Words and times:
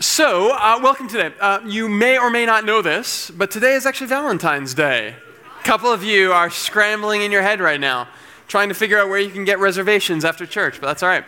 So, 0.00 0.50
uh, 0.50 0.80
welcome 0.82 1.06
today. 1.06 1.32
Uh, 1.40 1.60
you 1.64 1.88
may 1.88 2.18
or 2.18 2.28
may 2.28 2.44
not 2.44 2.64
know 2.64 2.82
this, 2.82 3.30
but 3.30 3.52
today 3.52 3.74
is 3.74 3.86
actually 3.86 4.08
Valentine's 4.08 4.74
Day. 4.74 5.14
A 5.60 5.62
couple 5.62 5.92
of 5.92 6.02
you 6.02 6.32
are 6.32 6.50
scrambling 6.50 7.22
in 7.22 7.30
your 7.30 7.42
head 7.42 7.60
right 7.60 7.78
now, 7.78 8.08
trying 8.48 8.68
to 8.70 8.74
figure 8.74 8.98
out 8.98 9.08
where 9.08 9.20
you 9.20 9.30
can 9.30 9.44
get 9.44 9.60
reservations 9.60 10.24
after 10.24 10.46
church, 10.46 10.80
but 10.80 10.88
that's 10.88 11.04
all 11.04 11.08
right. 11.08 11.24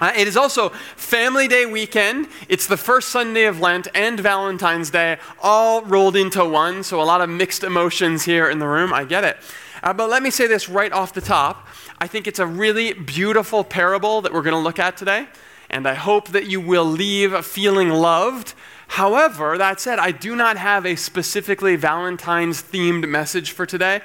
Uh, 0.00 0.12
it 0.16 0.26
is 0.26 0.36
also 0.36 0.70
Family 0.96 1.46
Day 1.46 1.66
weekend. 1.66 2.26
It's 2.48 2.66
the 2.66 2.76
first 2.76 3.10
Sunday 3.10 3.44
of 3.44 3.60
Lent 3.60 3.86
and 3.94 4.18
Valentine's 4.18 4.90
Day, 4.90 5.18
all 5.40 5.82
rolled 5.82 6.16
into 6.16 6.44
one, 6.44 6.82
so 6.82 7.00
a 7.00 7.04
lot 7.04 7.20
of 7.20 7.30
mixed 7.30 7.62
emotions 7.62 8.24
here 8.24 8.50
in 8.50 8.58
the 8.58 8.66
room. 8.66 8.92
I 8.92 9.04
get 9.04 9.22
it. 9.22 9.36
Uh, 9.84 9.92
but 9.92 10.10
let 10.10 10.20
me 10.20 10.30
say 10.30 10.48
this 10.48 10.68
right 10.68 10.92
off 10.92 11.12
the 11.12 11.20
top. 11.20 11.68
I 12.00 12.08
think 12.08 12.26
it's 12.26 12.40
a 12.40 12.46
really 12.46 12.92
beautiful 12.92 13.62
parable 13.62 14.20
that 14.22 14.32
we're 14.32 14.42
going 14.42 14.56
to 14.56 14.60
look 14.60 14.80
at 14.80 14.96
today 14.96 15.28
and 15.74 15.88
I 15.88 15.94
hope 15.94 16.28
that 16.28 16.46
you 16.46 16.60
will 16.60 16.84
leave 16.84 17.44
feeling 17.44 17.90
loved. 17.90 18.54
However, 18.86 19.58
that 19.58 19.80
said, 19.80 19.98
I 19.98 20.12
do 20.12 20.36
not 20.36 20.56
have 20.56 20.86
a 20.86 20.94
specifically 20.94 21.74
Valentine's 21.74 22.62
themed 22.62 23.08
message 23.08 23.50
for 23.50 23.66
today. 23.66 24.00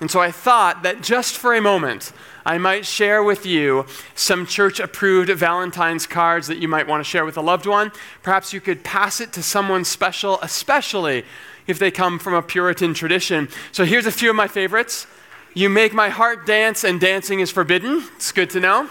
And 0.00 0.10
so 0.10 0.20
I 0.20 0.30
thought 0.30 0.82
that 0.82 1.02
just 1.02 1.38
for 1.38 1.54
a 1.54 1.62
moment, 1.62 2.12
I 2.44 2.58
might 2.58 2.84
share 2.84 3.22
with 3.22 3.46
you 3.46 3.86
some 4.14 4.44
church 4.44 4.80
approved 4.80 5.30
Valentine's 5.30 6.06
cards 6.06 6.46
that 6.48 6.58
you 6.58 6.68
might 6.68 6.86
want 6.86 7.02
to 7.02 7.08
share 7.08 7.24
with 7.24 7.38
a 7.38 7.40
loved 7.40 7.64
one. 7.64 7.90
Perhaps 8.22 8.52
you 8.52 8.60
could 8.60 8.84
pass 8.84 9.18
it 9.18 9.32
to 9.32 9.42
someone 9.42 9.86
special, 9.86 10.38
especially 10.42 11.24
if 11.66 11.78
they 11.78 11.90
come 11.90 12.18
from 12.18 12.34
a 12.34 12.42
Puritan 12.42 12.92
tradition. 12.92 13.48
So 13.72 13.86
here's 13.86 14.04
a 14.04 14.12
few 14.12 14.28
of 14.28 14.36
my 14.36 14.48
favorites. 14.48 15.06
You 15.54 15.70
make 15.70 15.94
my 15.94 16.10
heart 16.10 16.44
dance, 16.44 16.84
and 16.84 17.00
dancing 17.00 17.40
is 17.40 17.50
forbidden. 17.50 18.04
It's 18.16 18.30
good 18.30 18.50
to 18.50 18.60
know. 18.60 18.90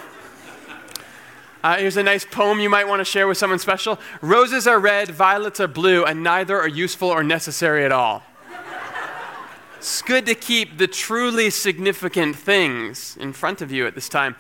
Uh, 1.64 1.78
here's 1.78 1.96
a 1.96 2.04
nice 2.04 2.26
poem 2.26 2.60
you 2.60 2.70
might 2.70 2.86
want 2.86 3.00
to 3.00 3.06
share 3.06 3.26
with 3.26 3.38
someone 3.38 3.58
special. 3.58 3.98
Roses 4.22 4.68
are 4.68 4.80
red, 4.80 5.10
violets 5.10 5.62
are 5.62 5.68
blue, 5.68 6.04
and 6.04 6.22
neither 6.22 6.60
are 6.60 6.68
useful 6.68 7.08
or 7.08 7.24
necessary 7.24 7.86
at 7.86 7.92
all. 7.94 8.22
it's 9.78 10.02
good 10.02 10.26
to 10.26 10.36
keep 10.36 10.78
the 10.78 10.88
truly 10.88 11.50
significant 11.50 12.36
things 12.36 13.16
in 13.16 13.32
front 13.32 13.62
of 13.62 13.72
you 13.72 13.88
at 13.88 13.96
this 13.96 14.10
time. 14.10 14.36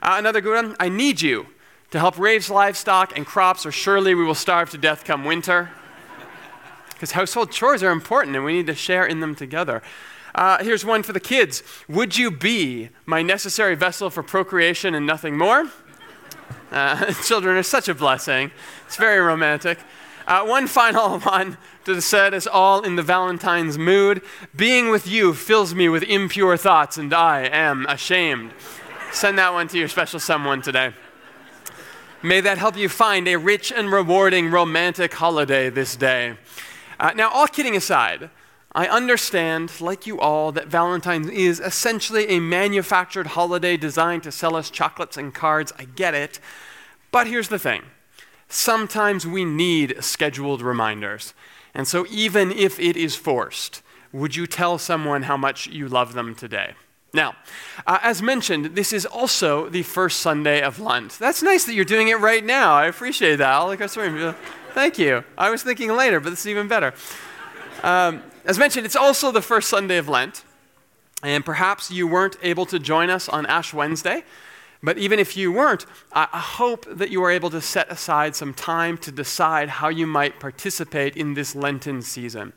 Uh, 0.00 0.14
another 0.18 0.40
good 0.40 0.64
one 0.64 0.76
I 0.80 0.88
need 0.88 1.20
you 1.20 1.46
to 1.90 1.98
help 1.98 2.18
raise 2.18 2.48
livestock 2.48 3.14
and 3.18 3.26
crops, 3.26 3.66
or 3.66 3.70
surely 3.70 4.14
we 4.14 4.24
will 4.24 4.34
starve 4.34 4.70
to 4.70 4.78
death 4.78 5.04
come 5.04 5.26
winter. 5.26 5.68
Because 6.88 7.12
household 7.12 7.52
chores 7.52 7.82
are 7.82 7.90
important 7.90 8.34
and 8.34 8.46
we 8.46 8.54
need 8.54 8.66
to 8.68 8.74
share 8.74 9.04
in 9.04 9.20
them 9.20 9.34
together. 9.34 9.82
Uh, 10.34 10.64
here's 10.64 10.86
one 10.86 11.02
for 11.02 11.12
the 11.12 11.20
kids 11.20 11.62
Would 11.86 12.16
you 12.16 12.30
be 12.30 12.88
my 13.04 13.20
necessary 13.20 13.74
vessel 13.74 14.08
for 14.08 14.22
procreation 14.22 14.94
and 14.94 15.06
nothing 15.06 15.36
more? 15.36 15.70
Uh, 16.70 17.12
children 17.24 17.56
are 17.56 17.62
such 17.62 17.88
a 17.88 17.94
blessing. 17.94 18.50
It's 18.86 18.96
very 18.96 19.20
romantic. 19.20 19.78
Uh, 20.26 20.44
one 20.44 20.66
final 20.66 21.18
one 21.20 21.56
to 21.84 22.00
set 22.00 22.34
us 22.34 22.46
all 22.46 22.82
in 22.82 22.96
the 22.96 23.02
Valentine's 23.02 23.78
mood. 23.78 24.22
Being 24.54 24.90
with 24.90 25.06
you 25.06 25.34
fills 25.34 25.74
me 25.74 25.88
with 25.88 26.02
impure 26.04 26.56
thoughts, 26.56 26.96
and 26.96 27.12
I 27.12 27.42
am 27.42 27.86
ashamed. 27.86 28.52
Send 29.12 29.38
that 29.38 29.52
one 29.52 29.68
to 29.68 29.78
your 29.78 29.88
special 29.88 30.20
someone 30.20 30.62
today. 30.62 30.92
May 32.22 32.40
that 32.40 32.58
help 32.58 32.76
you 32.76 32.88
find 32.88 33.26
a 33.26 33.36
rich 33.36 33.72
and 33.72 33.90
rewarding 33.92 34.50
romantic 34.50 35.12
holiday 35.12 35.70
this 35.70 35.96
day. 35.96 36.34
Uh, 37.00 37.10
now, 37.16 37.30
all 37.30 37.48
kidding 37.48 37.74
aside, 37.74 38.30
I 38.74 38.86
understand, 38.86 39.80
like 39.80 40.06
you 40.06 40.18
all, 40.18 40.50
that 40.52 40.68
Valentine's 40.68 41.28
is 41.28 41.60
essentially 41.60 42.26
a 42.28 42.40
manufactured 42.40 43.28
holiday 43.28 43.76
designed 43.76 44.22
to 44.22 44.32
sell 44.32 44.56
us 44.56 44.70
chocolates 44.70 45.18
and 45.18 45.34
cards. 45.34 45.72
I 45.78 45.84
get 45.84 46.14
it. 46.14 46.40
But 47.10 47.26
here's 47.26 47.48
the 47.48 47.58
thing 47.58 47.82
sometimes 48.48 49.26
we 49.26 49.44
need 49.44 50.02
scheduled 50.02 50.62
reminders. 50.62 51.34
And 51.74 51.86
so, 51.86 52.06
even 52.10 52.50
if 52.50 52.78
it 52.80 52.96
is 52.96 53.14
forced, 53.14 53.82
would 54.12 54.36
you 54.36 54.46
tell 54.46 54.78
someone 54.78 55.22
how 55.22 55.36
much 55.36 55.66
you 55.66 55.88
love 55.88 56.14
them 56.14 56.34
today? 56.34 56.74
Now, 57.14 57.34
uh, 57.86 57.98
as 58.02 58.22
mentioned, 58.22 58.74
this 58.74 58.92
is 58.92 59.04
also 59.04 59.68
the 59.68 59.82
first 59.82 60.20
Sunday 60.20 60.62
of 60.62 60.80
Lent. 60.80 61.18
That's 61.18 61.42
nice 61.42 61.64
that 61.64 61.74
you're 61.74 61.84
doing 61.84 62.08
it 62.08 62.18
right 62.20 62.44
now. 62.44 62.72
I 62.74 62.86
appreciate 62.86 63.36
that. 63.36 63.50
I'll, 63.50 64.34
thank 64.72 64.98
you. 64.98 65.24
I 65.36 65.50
was 65.50 65.62
thinking 65.62 65.94
later, 65.94 66.20
but 66.20 66.30
this 66.30 66.40
is 66.40 66.48
even 66.48 66.68
better. 66.68 66.94
Um, 67.82 68.22
as 68.44 68.58
mentioned, 68.58 68.86
it's 68.86 68.96
also 68.96 69.30
the 69.30 69.42
first 69.42 69.68
Sunday 69.68 69.98
of 69.98 70.08
Lent. 70.08 70.44
And 71.22 71.44
perhaps 71.44 71.90
you 71.90 72.06
weren't 72.06 72.36
able 72.42 72.66
to 72.66 72.78
join 72.78 73.08
us 73.08 73.28
on 73.28 73.46
Ash 73.46 73.72
Wednesday. 73.72 74.24
But 74.82 74.98
even 74.98 75.20
if 75.20 75.36
you 75.36 75.52
weren't, 75.52 75.86
I 76.12 76.26
hope 76.38 76.86
that 76.90 77.10
you 77.10 77.22
are 77.22 77.30
able 77.30 77.50
to 77.50 77.60
set 77.60 77.90
aside 77.90 78.34
some 78.34 78.52
time 78.52 78.98
to 78.98 79.12
decide 79.12 79.68
how 79.68 79.88
you 79.88 80.08
might 80.08 80.40
participate 80.40 81.16
in 81.16 81.34
this 81.34 81.54
Lenten 81.54 82.02
season 82.02 82.52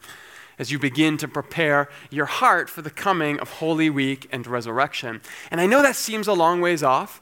as 0.58 0.72
you 0.72 0.80
begin 0.80 1.18
to 1.18 1.28
prepare 1.28 1.90
your 2.10 2.26
heart 2.26 2.70
for 2.70 2.82
the 2.82 2.90
coming 2.90 3.40
of 3.40 3.52
Holy 3.52 3.90
Week 3.90 4.28
and 4.32 4.48
resurrection. 4.48 5.22
And 5.52 5.62
I 5.62 5.68
know 5.68 5.84
that 5.84 5.96
seems 5.96 6.28
a 6.28 6.34
long 6.34 6.62
ways 6.62 6.82
off, 6.82 7.22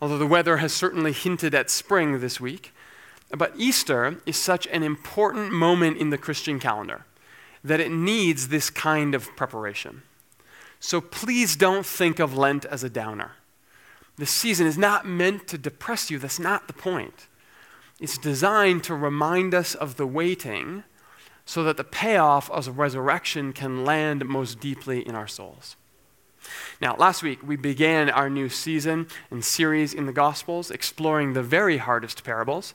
although 0.00 0.18
the 0.18 0.26
weather 0.26 0.58
has 0.58 0.74
certainly 0.74 1.12
hinted 1.12 1.54
at 1.54 1.70
spring 1.70 2.20
this 2.20 2.40
week. 2.40 2.74
But 3.30 3.54
Easter 3.56 4.20
is 4.26 4.36
such 4.36 4.66
an 4.66 4.82
important 4.82 5.52
moment 5.52 5.96
in 5.96 6.10
the 6.10 6.18
Christian 6.18 6.60
calendar 6.60 7.06
that 7.64 7.80
it 7.80 7.90
needs 7.90 8.48
this 8.48 8.70
kind 8.70 9.14
of 9.14 9.34
preparation. 9.36 10.02
So 10.80 11.00
please 11.00 11.54
don't 11.56 11.86
think 11.86 12.18
of 12.18 12.36
Lent 12.36 12.64
as 12.64 12.82
a 12.82 12.90
downer. 12.90 13.32
This 14.16 14.30
season 14.30 14.66
is 14.66 14.76
not 14.76 15.06
meant 15.06 15.46
to 15.48 15.58
depress 15.58 16.10
you, 16.10 16.18
that's 16.18 16.38
not 16.38 16.66
the 16.66 16.72
point. 16.72 17.28
It's 18.00 18.18
designed 18.18 18.82
to 18.84 18.94
remind 18.94 19.54
us 19.54 19.74
of 19.74 19.96
the 19.96 20.06
waiting 20.06 20.84
so 21.44 21.62
that 21.64 21.76
the 21.76 21.84
payoff 21.84 22.50
of 22.50 22.78
resurrection 22.78 23.52
can 23.52 23.84
land 23.84 24.26
most 24.26 24.60
deeply 24.60 25.06
in 25.06 25.14
our 25.14 25.28
souls. 25.28 25.76
Now, 26.80 26.96
last 26.96 27.22
week 27.22 27.46
we 27.46 27.56
began 27.56 28.10
our 28.10 28.28
new 28.28 28.48
season 28.48 29.06
and 29.30 29.44
series 29.44 29.94
in 29.94 30.06
the 30.06 30.12
Gospels 30.12 30.70
exploring 30.70 31.32
the 31.32 31.42
very 31.42 31.78
hardest 31.78 32.24
parables. 32.24 32.74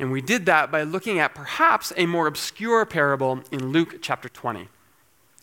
And 0.00 0.10
we 0.10 0.22
did 0.22 0.46
that 0.46 0.72
by 0.72 0.82
looking 0.82 1.18
at 1.18 1.34
perhaps 1.34 1.92
a 1.94 2.06
more 2.06 2.26
obscure 2.26 2.86
parable 2.86 3.42
in 3.52 3.68
Luke 3.68 3.98
chapter 4.00 4.30
20. 4.30 4.68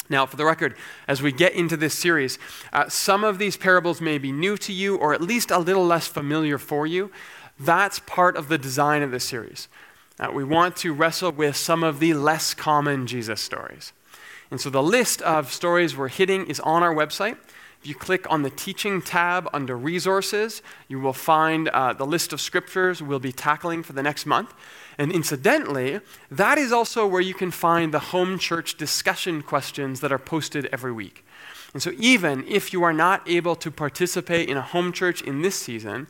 Now, 0.09 0.25
for 0.25 0.35
the 0.35 0.45
record, 0.45 0.75
as 1.07 1.22
we 1.22 1.31
get 1.31 1.53
into 1.53 1.78
this 1.78 1.94
series, 1.94 2.40
uh, 2.73 2.90
some 2.90 3.23
of 3.23 3.38
these 3.38 3.56
parables 3.56 4.01
may 4.01 4.18
be 4.18 4.31
new 4.31 4.57
to 4.57 4.73
you 4.73 4.95
or 4.95 5.13
at 5.13 5.22
least 5.22 5.51
a 5.51 5.59
little 5.59 5.85
less 5.85 6.07
familiar 6.07 6.57
for 6.57 6.88
you. 6.88 7.12
That's 7.59 8.00
part 8.00 8.35
of 8.35 8.47
the 8.47 8.57
design 8.57 9.03
of 9.03 9.12
this 9.12 9.25
series. 9.25 9.68
Uh, 10.19 10.31
we 10.34 10.44
want 10.44 10.75
to 10.78 10.91
wrestle 10.91 11.31
with 11.31 11.56
some 11.56 11.84
of 11.84 12.00
the 12.00 12.16
less 12.16 12.56
common 12.56 13.06
Jesus 13.06 13.39
stories. 13.39 13.94
And 14.50 14.59
so 14.59 14.72
the 14.72 14.81
list 14.81 15.22
of 15.22 15.53
stories 15.53 15.95
we're 15.95 16.07
hitting 16.07 16.47
is 16.47 16.59
on 16.62 16.81
our 16.81 16.95
website. 16.95 17.38
You 17.88 17.96
click 17.96 18.30
on 18.30 18.42
the 18.42 18.50
teaching 18.50 19.02
tab 19.02 19.48
under 19.53 19.78
resources, 19.78 20.62
you 20.90 21.00
will 21.00 21.14
find 21.14 21.70
uh, 21.70 21.94
the 21.94 22.06
list 22.06 22.34
of 22.34 22.42
scriptures 22.42 23.02
we'll 23.02 23.20
be 23.20 23.31
tackling 23.31 23.81
for 23.81 23.94
the 23.94 24.03
next 24.03 24.25
month. 24.25 24.53
And 24.98 25.09
incidentally, 25.09 26.02
that 26.30 26.58
is 26.58 26.74
also 26.74 27.08
where 27.08 27.22
you 27.22 27.34
can 27.34 27.50
find 27.50 27.94
the 27.94 28.00
home 28.12 28.40
church 28.40 28.75
discussion 28.75 29.42
questions 29.42 30.02
that 30.02 30.12
are 30.12 30.20
posted 30.20 30.66
every 30.66 30.92
week. 30.92 31.24
And 31.72 31.81
so, 31.81 31.94
even 31.98 32.44
if 32.46 32.74
you 32.74 32.84
are 32.84 32.92
not 32.92 33.22
able 33.25 33.56
to 33.56 33.72
participate 33.72 34.50
in 34.50 34.58
a 34.58 34.62
home 34.62 34.92
church 34.92 35.22
in 35.22 35.42
this 35.42 35.56
season, 35.56 36.08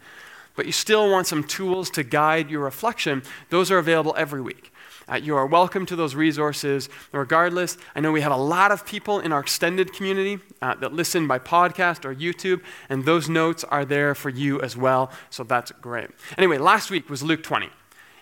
but 0.55 0.65
you 0.65 0.71
still 0.71 1.11
want 1.11 1.27
some 1.27 1.43
tools 1.43 1.91
to 1.91 2.01
guide 2.01 2.49
your 2.49 2.63
reflection, 2.63 3.21
those 3.51 3.69
are 3.69 3.77
available 3.77 4.15
every 4.17 4.41
week. 4.41 4.73
Uh, 5.09 5.15
you 5.15 5.37
are 5.37 5.45
welcome 5.45 5.85
to 5.85 5.95
those 5.95 6.15
resources 6.15 6.89
regardless. 7.13 7.77
I 7.95 8.01
know 8.01 8.11
we 8.11 8.19
have 8.19 8.33
a 8.33 8.37
lot 8.37 8.71
of 8.71 8.85
people 8.85 9.21
in 9.21 9.31
our 9.31 9.39
extended 9.39 9.93
community 9.93 10.39
uh, 10.61 10.75
that 10.75 10.91
listen 10.91 11.27
by 11.27 11.39
podcast 11.39 12.03
or 12.03 12.13
YouTube, 12.13 12.61
and 12.89 13.05
those 13.05 13.29
notes 13.29 13.63
are 13.63 13.85
there 13.85 14.13
for 14.13 14.29
you 14.29 14.59
as 14.61 14.75
well, 14.75 15.09
so 15.29 15.45
that's 15.45 15.71
great. 15.71 16.09
Anyway, 16.37 16.57
last 16.57 16.91
week 16.91 17.09
was 17.09 17.23
Luke 17.23 17.41
20, 17.41 17.69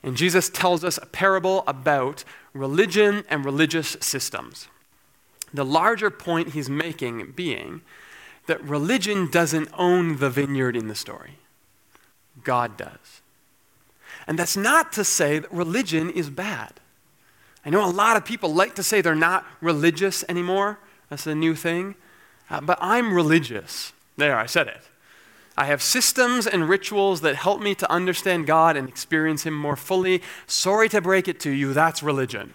and 0.03 0.15
Jesus 0.15 0.47
tells 0.47 0.83
us 0.83 0.99
a 1.01 1.07
parable 1.07 1.63
about 1.65 2.23
religion 2.53 3.23
and 3.29 3.43
religious 3.43 3.97
systems. 3.99 4.67
The 5.51 5.65
larger 5.65 6.11
point 6.11 6.49
he's 6.49 6.69
making 6.69 7.31
being 7.31 7.81
that 8.45 8.63
religion 8.63 9.31
doesn't 9.31 9.69
own 9.75 10.17
the 10.17 10.29
vineyard 10.29 10.75
in 10.75 10.87
the 10.87 10.93
story, 10.93 11.39
God 12.43 12.77
does. 12.77 13.21
And 14.27 14.39
that's 14.39 14.57
not 14.57 14.91
to 14.93 15.03
say 15.03 15.39
that 15.39 15.51
religion 15.51 16.09
is 16.09 16.29
bad. 16.29 16.79
I 17.65 17.69
know 17.69 17.85
a 17.85 17.89
lot 17.89 18.17
of 18.17 18.25
people 18.25 18.53
like 18.53 18.75
to 18.75 18.83
say 18.83 19.01
they're 19.01 19.15
not 19.15 19.45
religious 19.61 20.23
anymore. 20.29 20.79
That's 21.09 21.27
a 21.27 21.35
new 21.35 21.55
thing. 21.55 21.95
Uh, 22.49 22.61
but 22.61 22.77
I'm 22.81 23.13
religious. 23.13 23.91
There, 24.17 24.37
I 24.37 24.45
said 24.45 24.67
it. 24.67 24.89
I 25.57 25.65
have 25.65 25.81
systems 25.81 26.47
and 26.47 26.67
rituals 26.67 27.21
that 27.21 27.35
help 27.35 27.61
me 27.61 27.75
to 27.75 27.89
understand 27.89 28.45
God 28.45 28.75
and 28.75 28.89
experience 28.89 29.43
Him 29.43 29.55
more 29.55 29.75
fully. 29.75 30.21
Sorry 30.47 30.89
to 30.89 31.01
break 31.01 31.27
it 31.27 31.39
to 31.41 31.49
you, 31.49 31.73
that's 31.73 32.03
religion. 32.03 32.53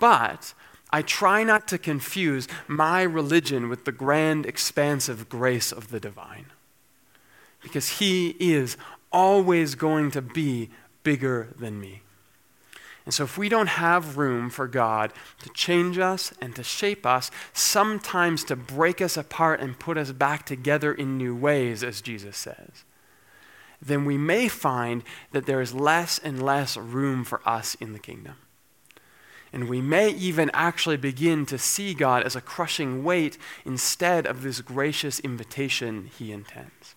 But 0.00 0.54
I 0.90 1.02
try 1.02 1.44
not 1.44 1.68
to 1.68 1.78
confuse 1.78 2.48
my 2.66 3.02
religion 3.02 3.68
with 3.68 3.84
the 3.84 3.92
grand, 3.92 4.46
expansive 4.46 5.28
grace 5.28 5.72
of 5.72 5.88
the 5.88 6.00
divine. 6.00 6.46
Because 7.62 7.98
He 7.98 8.30
is 8.40 8.76
always 9.14 9.76
going 9.76 10.10
to 10.10 10.20
be 10.20 10.68
bigger 11.04 11.54
than 11.58 11.80
me. 11.80 12.02
And 13.04 13.12
so, 13.12 13.24
if 13.24 13.36
we 13.36 13.50
don't 13.50 13.68
have 13.68 14.16
room 14.16 14.48
for 14.48 14.66
God 14.66 15.12
to 15.40 15.50
change 15.50 15.98
us 15.98 16.32
and 16.40 16.56
to 16.56 16.62
shape 16.62 17.04
us, 17.04 17.30
sometimes 17.52 18.44
to 18.44 18.56
break 18.56 19.02
us 19.02 19.16
apart 19.16 19.60
and 19.60 19.78
put 19.78 19.98
us 19.98 20.10
back 20.10 20.46
together 20.46 20.92
in 20.92 21.18
new 21.18 21.36
ways, 21.36 21.84
as 21.84 22.00
Jesus 22.00 22.36
says, 22.36 22.84
then 23.80 24.06
we 24.06 24.16
may 24.16 24.48
find 24.48 25.02
that 25.32 25.44
there 25.44 25.60
is 25.60 25.74
less 25.74 26.18
and 26.18 26.42
less 26.42 26.78
room 26.78 27.24
for 27.24 27.46
us 27.46 27.74
in 27.74 27.92
the 27.92 27.98
kingdom. 27.98 28.36
And 29.52 29.68
we 29.68 29.82
may 29.82 30.08
even 30.10 30.50
actually 30.54 30.96
begin 30.96 31.44
to 31.46 31.58
see 31.58 31.92
God 31.92 32.22
as 32.24 32.34
a 32.34 32.40
crushing 32.40 33.04
weight 33.04 33.36
instead 33.66 34.26
of 34.26 34.42
this 34.42 34.62
gracious 34.62 35.20
invitation 35.20 36.10
he 36.18 36.32
intends. 36.32 36.94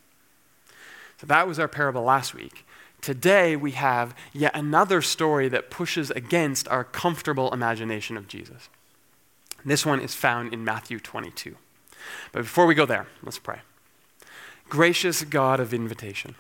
So 1.20 1.28
that 1.28 1.48
was 1.48 1.60
our 1.60 1.68
parable 1.68 2.04
last 2.04 2.34
week. 2.34 2.66
Today, 3.02 3.56
we 3.56 3.72
have 3.72 4.16
yet 4.34 4.56
another 4.56 5.02
story 5.02 5.50
that 5.50 5.70
pushes 5.70 6.12
against 6.12 6.68
our 6.68 6.84
comfortable 6.84 7.54
imagination 7.54 8.18
of 8.18 8.28
Jesus. 8.28 8.70
This 9.64 9.86
one 9.86 10.00
is 10.00 10.16
found 10.16 10.54
in 10.54 10.64
Matthew 10.64 11.00
22. 11.00 11.56
But 12.32 12.44
before 12.44 12.66
we 12.66 12.76
go 12.76 12.86
there, 12.86 13.08
let's 13.24 13.40
pray. 13.40 13.60
Gracious 14.70 15.24
God 15.24 15.60
of 15.60 15.74
invitation, 15.74 16.36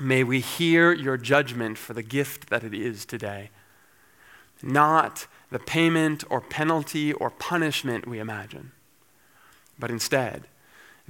may 0.00 0.24
we 0.24 0.40
hear 0.40 0.92
your 0.92 1.16
judgment 1.16 1.78
for 1.78 1.94
the 1.94 2.02
gift 2.02 2.50
that 2.50 2.64
it 2.64 2.74
is 2.74 3.04
today, 3.04 3.50
not 4.62 5.26
the 5.50 5.58
payment 5.58 6.24
or 6.28 6.40
penalty 6.40 7.12
or 7.12 7.30
punishment 7.30 8.06
we 8.06 8.18
imagine, 8.18 8.72
but 9.78 9.90
instead, 9.90 10.44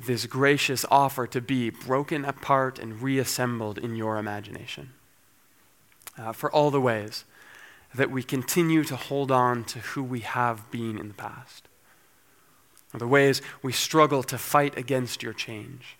this 0.06 0.26
gracious 0.26 0.84
offer 0.90 1.26
to 1.26 1.40
be 1.40 1.70
broken 1.70 2.24
apart 2.24 2.78
and 2.78 3.02
reassembled 3.02 3.78
in 3.78 3.96
your 3.96 4.16
imagination. 4.18 4.90
Uh, 6.18 6.32
for 6.32 6.50
all 6.50 6.70
the 6.70 6.80
ways 6.80 7.24
that 7.94 8.10
we 8.10 8.22
continue 8.22 8.84
to 8.84 8.96
hold 8.96 9.30
on 9.30 9.64
to 9.64 9.78
who 9.80 10.02
we 10.02 10.20
have 10.20 10.70
been 10.70 10.98
in 10.98 11.08
the 11.08 11.14
past, 11.14 11.68
the 12.94 13.06
ways 13.06 13.40
we 13.62 13.72
struggle 13.72 14.22
to 14.22 14.38
fight 14.38 14.76
against 14.76 15.22
your 15.22 15.32
change, 15.32 15.96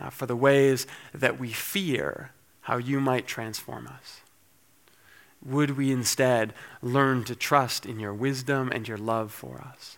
uh, 0.00 0.10
for 0.10 0.26
the 0.26 0.36
ways 0.36 0.86
that 1.12 1.38
we 1.38 1.50
fear 1.50 2.32
how 2.62 2.76
you 2.76 3.00
might 3.00 3.26
transform 3.26 3.86
us. 3.86 4.20
Would 5.44 5.76
we 5.76 5.92
instead 5.92 6.52
learn 6.82 7.24
to 7.24 7.34
trust 7.34 7.86
in 7.86 8.00
your 8.00 8.12
wisdom 8.12 8.70
and 8.72 8.86
your 8.86 8.98
love 8.98 9.32
for 9.32 9.60
us? 9.60 9.97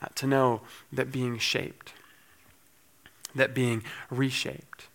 Uh, 0.00 0.08
to 0.14 0.26
know 0.26 0.60
that 0.92 1.10
being 1.10 1.38
shaped, 1.38 1.94
that 3.34 3.54
being 3.54 3.82
reshaped, 4.10 4.88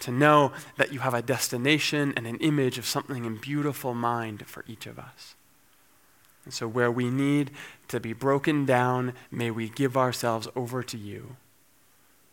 to 0.00 0.10
know 0.10 0.52
that 0.78 0.92
you 0.92 1.00
have 1.00 1.12
a 1.12 1.20
destination 1.20 2.14
and 2.16 2.26
an 2.26 2.36
image 2.36 2.78
of 2.78 2.86
something 2.86 3.24
in 3.26 3.36
beautiful 3.36 3.92
mind 3.92 4.46
for 4.46 4.64
each 4.66 4.86
of 4.86 4.98
us. 4.98 5.34
And 6.44 6.54
so, 6.54 6.66
where 6.66 6.90
we 6.90 7.10
need 7.10 7.50
to 7.88 8.00
be 8.00 8.12
broken 8.12 8.64
down, 8.64 9.12
may 9.30 9.50
we 9.50 9.68
give 9.68 9.96
ourselves 9.96 10.48
over 10.56 10.82
to 10.82 10.96
you. 10.96 11.36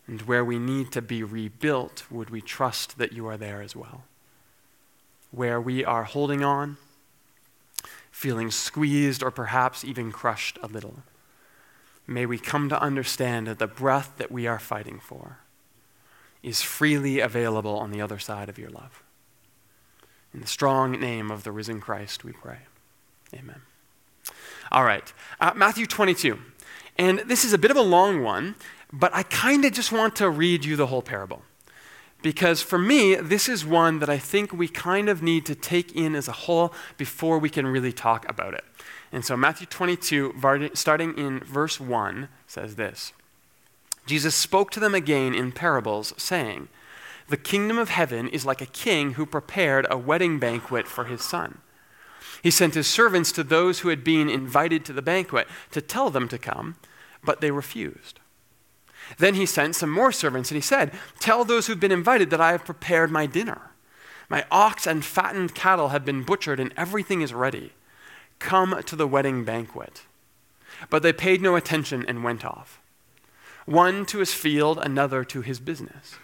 And 0.06 0.22
where 0.22 0.44
we 0.44 0.58
need 0.58 0.92
to 0.92 1.02
be 1.02 1.22
rebuilt, 1.22 2.04
would 2.10 2.30
we 2.30 2.40
trust 2.40 2.96
that 2.98 3.12
you 3.12 3.26
are 3.26 3.36
there 3.36 3.60
as 3.60 3.74
well? 3.74 4.04
Where 5.30 5.60
we 5.60 5.84
are 5.84 6.04
holding 6.04 6.44
on, 6.44 6.76
feeling 8.10 8.50
squeezed, 8.50 9.22
or 9.22 9.30
perhaps 9.30 9.84
even 9.84 10.12
crushed 10.12 10.58
a 10.62 10.68
little 10.68 11.02
may 12.06 12.26
we 12.26 12.38
come 12.38 12.68
to 12.68 12.80
understand 12.80 13.46
that 13.46 13.58
the 13.58 13.66
breath 13.66 14.12
that 14.18 14.30
we 14.30 14.46
are 14.46 14.58
fighting 14.58 15.00
for 15.00 15.38
is 16.42 16.60
freely 16.62 17.20
available 17.20 17.78
on 17.78 17.90
the 17.90 18.00
other 18.00 18.18
side 18.18 18.48
of 18.48 18.58
your 18.58 18.70
love. 18.70 19.02
In 20.32 20.40
the 20.40 20.46
strong 20.46 20.92
name 20.92 21.30
of 21.30 21.44
the 21.44 21.52
risen 21.52 21.80
Christ, 21.80 22.24
we 22.24 22.32
pray. 22.32 22.58
Amen. 23.32 23.62
All 24.70 24.84
right, 24.84 25.12
uh, 25.40 25.52
Matthew 25.54 25.86
22. 25.86 26.38
And 26.98 27.20
this 27.20 27.44
is 27.44 27.52
a 27.52 27.58
bit 27.58 27.70
of 27.70 27.76
a 27.76 27.82
long 27.82 28.22
one, 28.22 28.54
but 28.92 29.14
I 29.14 29.22
kind 29.24 29.64
of 29.64 29.72
just 29.72 29.90
want 29.90 30.16
to 30.16 30.28
read 30.28 30.64
you 30.64 30.76
the 30.76 30.86
whole 30.86 31.02
parable. 31.02 31.42
Because 32.24 32.62
for 32.62 32.78
me, 32.78 33.16
this 33.16 33.50
is 33.50 33.66
one 33.66 33.98
that 33.98 34.08
I 34.08 34.16
think 34.16 34.50
we 34.50 34.66
kind 34.66 35.10
of 35.10 35.22
need 35.22 35.44
to 35.44 35.54
take 35.54 35.94
in 35.94 36.14
as 36.14 36.26
a 36.26 36.32
whole 36.32 36.72
before 36.96 37.38
we 37.38 37.50
can 37.50 37.66
really 37.66 37.92
talk 37.92 38.26
about 38.30 38.54
it. 38.54 38.64
And 39.12 39.22
so 39.22 39.36
Matthew 39.36 39.66
22, 39.66 40.70
starting 40.72 41.18
in 41.18 41.40
verse 41.40 41.78
1, 41.78 42.28
says 42.46 42.76
this 42.76 43.12
Jesus 44.06 44.34
spoke 44.34 44.70
to 44.70 44.80
them 44.80 44.94
again 44.94 45.34
in 45.34 45.52
parables, 45.52 46.14
saying, 46.16 46.68
The 47.28 47.36
kingdom 47.36 47.76
of 47.76 47.90
heaven 47.90 48.28
is 48.28 48.46
like 48.46 48.62
a 48.62 48.66
king 48.66 49.12
who 49.12 49.26
prepared 49.26 49.86
a 49.90 49.98
wedding 49.98 50.38
banquet 50.38 50.88
for 50.88 51.04
his 51.04 51.20
son. 51.20 51.58
He 52.42 52.50
sent 52.50 52.72
his 52.72 52.86
servants 52.86 53.32
to 53.32 53.44
those 53.44 53.80
who 53.80 53.90
had 53.90 54.02
been 54.02 54.30
invited 54.30 54.86
to 54.86 54.94
the 54.94 55.02
banquet 55.02 55.46
to 55.72 55.82
tell 55.82 56.08
them 56.08 56.28
to 56.28 56.38
come, 56.38 56.76
but 57.22 57.42
they 57.42 57.50
refused. 57.50 58.18
Then 59.18 59.34
he 59.34 59.46
sent 59.46 59.76
some 59.76 59.90
more 59.90 60.12
servants, 60.12 60.50
and 60.50 60.56
he 60.56 60.62
said, 60.62 60.92
Tell 61.18 61.44
those 61.44 61.66
who've 61.66 61.80
been 61.80 61.92
invited 61.92 62.30
that 62.30 62.40
I 62.40 62.52
have 62.52 62.64
prepared 62.64 63.10
my 63.10 63.26
dinner. 63.26 63.70
My 64.28 64.44
ox 64.50 64.86
and 64.86 65.04
fattened 65.04 65.54
cattle 65.54 65.90
have 65.90 66.04
been 66.04 66.22
butchered, 66.22 66.60
and 66.60 66.72
everything 66.76 67.20
is 67.20 67.34
ready. 67.34 67.72
Come 68.38 68.82
to 68.82 68.96
the 68.96 69.06
wedding 69.06 69.44
banquet. 69.44 70.02
But 70.90 71.02
they 71.02 71.12
paid 71.12 71.40
no 71.40 71.56
attention 71.56 72.04
and 72.08 72.24
went 72.24 72.44
off. 72.44 72.80
One 73.66 74.04
to 74.06 74.18
his 74.18 74.34
field, 74.34 74.78
another 74.82 75.24
to 75.24 75.40
his 75.40 75.60
business. 75.60 76.16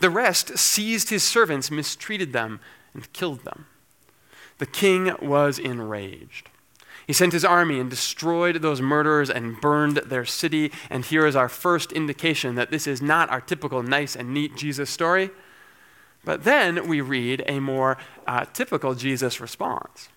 The 0.00 0.10
rest 0.10 0.58
seized 0.58 1.10
his 1.10 1.24
servants, 1.24 1.70
mistreated 1.70 2.32
them, 2.32 2.60
and 2.94 3.12
killed 3.12 3.44
them. 3.44 3.66
The 4.58 4.66
king 4.66 5.14
was 5.20 5.58
enraged. 5.58 6.50
He 7.08 7.14
sent 7.14 7.32
his 7.32 7.44
army 7.44 7.80
and 7.80 7.88
destroyed 7.88 8.56
those 8.56 8.82
murderers 8.82 9.30
and 9.30 9.58
burned 9.62 9.96
their 9.96 10.26
city. 10.26 10.70
And 10.90 11.06
here 11.06 11.26
is 11.26 11.34
our 11.34 11.48
first 11.48 11.90
indication 11.90 12.54
that 12.56 12.70
this 12.70 12.86
is 12.86 13.00
not 13.00 13.30
our 13.30 13.40
typical 13.40 13.82
nice 13.82 14.14
and 14.14 14.34
neat 14.34 14.56
Jesus 14.56 14.90
story. 14.90 15.30
But 16.22 16.44
then 16.44 16.86
we 16.86 17.00
read 17.00 17.42
a 17.46 17.60
more 17.60 17.96
uh, 18.26 18.44
typical 18.52 18.94
Jesus 18.94 19.40
response. 19.40 20.10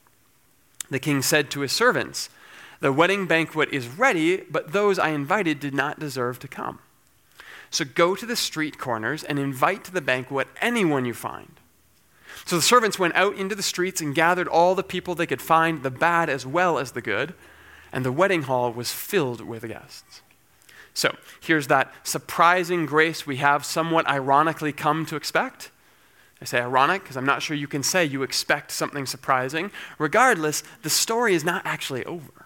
The 0.90 1.00
king 1.00 1.22
said 1.22 1.50
to 1.52 1.62
his 1.62 1.72
servants, 1.72 2.28
The 2.82 2.92
wedding 2.92 3.26
banquet 3.26 3.70
is 3.72 3.88
ready, 3.88 4.44
but 4.52 4.74
those 4.74 5.00
I 5.00 5.10
invited 5.12 5.62
did 5.62 5.74
not 5.74 5.98
deserve 5.98 6.40
to 6.40 6.50
come. 6.50 6.80
So 7.70 7.86
go 7.86 8.18
to 8.18 8.26
the 8.26 8.36
street 8.36 8.78
corners 8.78 9.24
and 9.24 9.40
invite 9.40 9.86
to 9.86 9.94
the 9.94 10.02
banquet 10.02 10.50
anyone 10.60 11.06
you 11.06 11.14
find. 11.14 11.61
So 12.46 12.56
the 12.56 12.62
servants 12.62 13.00
went 13.00 13.16
out 13.16 13.36
into 13.36 13.56
the 13.56 13.64
streets 13.64 14.02
and 14.02 14.16
gathered 14.16 14.48
all 14.48 14.76
the 14.76 14.84
people 14.84 15.16
they 15.16 15.28
could 15.28 15.42
find, 15.42 15.84
the 15.84 15.92
bad 15.92 16.30
as 16.30 16.46
well 16.46 16.78
as 16.78 16.92
the 16.92 17.02
good, 17.02 17.34
and 17.94 18.06
the 18.06 18.12
wedding 18.12 18.44
hall 18.44 18.72
was 18.72 18.92
filled 18.92 19.42
with 19.42 19.68
guests. 19.68 20.22
So 20.94 21.16
here's 21.40 21.68
that 21.68 21.94
surprising 22.04 22.86
grace 22.86 23.26
we 23.26 23.38
have 23.38 23.64
somewhat 23.64 24.08
ironically 24.08 24.74
come 24.74 25.06
to 25.06 25.16
expect. 25.16 25.72
I 26.42 26.46
say 26.46 26.60
ironic 26.60 27.04
because 27.04 27.18
I'm 27.18 27.26
not 27.26 27.42
sure 27.42 27.56
you 27.56 27.68
can 27.68 27.84
say 27.84 28.04
you 28.04 28.24
expect 28.24 28.72
something 28.72 29.06
surprising. 29.06 29.72
Regardless, 30.00 30.64
the 30.82 30.90
story 30.90 31.36
is 31.36 31.44
not 31.44 31.62
actually 31.66 32.04
over. 32.06 32.46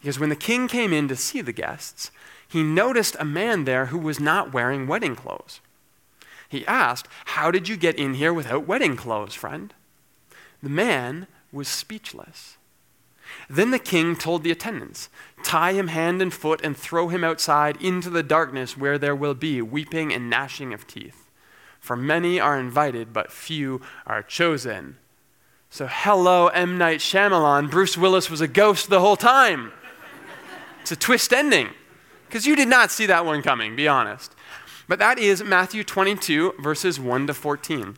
Because 0.00 0.18
when 0.18 0.30
the 0.30 0.36
king 0.36 0.66
came 0.66 0.92
in 0.92 1.06
to 1.08 1.16
see 1.16 1.42
the 1.42 1.52
guests, 1.52 2.10
he 2.48 2.62
noticed 2.62 3.16
a 3.20 3.24
man 3.24 3.64
there 3.64 3.86
who 3.86 3.98
was 3.98 4.18
not 4.18 4.52
wearing 4.52 4.86
wedding 4.86 5.14
clothes. 5.14 5.60
He 6.50 6.66
asked, 6.66 7.06
How 7.26 7.50
did 7.52 7.68
you 7.68 7.76
get 7.76 7.94
in 7.94 8.14
here 8.14 8.34
without 8.34 8.66
wedding 8.66 8.96
clothes, 8.96 9.34
friend? 9.34 9.72
The 10.62 10.68
man 10.68 11.28
was 11.52 11.68
speechless. 11.68 12.58
Then 13.48 13.70
the 13.70 13.78
king 13.78 14.16
told 14.16 14.42
the 14.42 14.50
attendants, 14.50 15.08
Tie 15.44 15.72
him 15.72 15.86
hand 15.88 16.20
and 16.20 16.34
foot 16.34 16.60
and 16.64 16.76
throw 16.76 17.06
him 17.08 17.22
outside 17.22 17.80
into 17.80 18.10
the 18.10 18.24
darkness 18.24 18.76
where 18.76 18.98
there 18.98 19.14
will 19.14 19.34
be 19.34 19.62
weeping 19.62 20.12
and 20.12 20.28
gnashing 20.28 20.74
of 20.74 20.88
teeth. 20.88 21.30
For 21.78 21.96
many 21.96 22.40
are 22.40 22.58
invited, 22.58 23.12
but 23.12 23.30
few 23.30 23.80
are 24.04 24.22
chosen. 24.22 24.98
So, 25.70 25.86
hello, 25.88 26.48
M. 26.48 26.76
Night 26.76 26.98
Shyamalan. 26.98 27.70
Bruce 27.70 27.96
Willis 27.96 28.28
was 28.28 28.40
a 28.40 28.48
ghost 28.48 28.90
the 28.90 28.98
whole 28.98 29.16
time. 29.16 29.70
It's 30.82 30.90
a 30.90 30.96
twist 30.96 31.32
ending, 31.32 31.68
because 32.26 32.44
you 32.44 32.56
did 32.56 32.66
not 32.66 32.90
see 32.90 33.06
that 33.06 33.24
one 33.24 33.40
coming, 33.40 33.76
be 33.76 33.86
honest. 33.86 34.34
But 34.90 34.98
that 34.98 35.20
is 35.20 35.44
Matthew 35.44 35.84
22, 35.84 36.54
verses 36.58 36.98
1 36.98 37.28
to 37.28 37.32
14. 37.32 37.96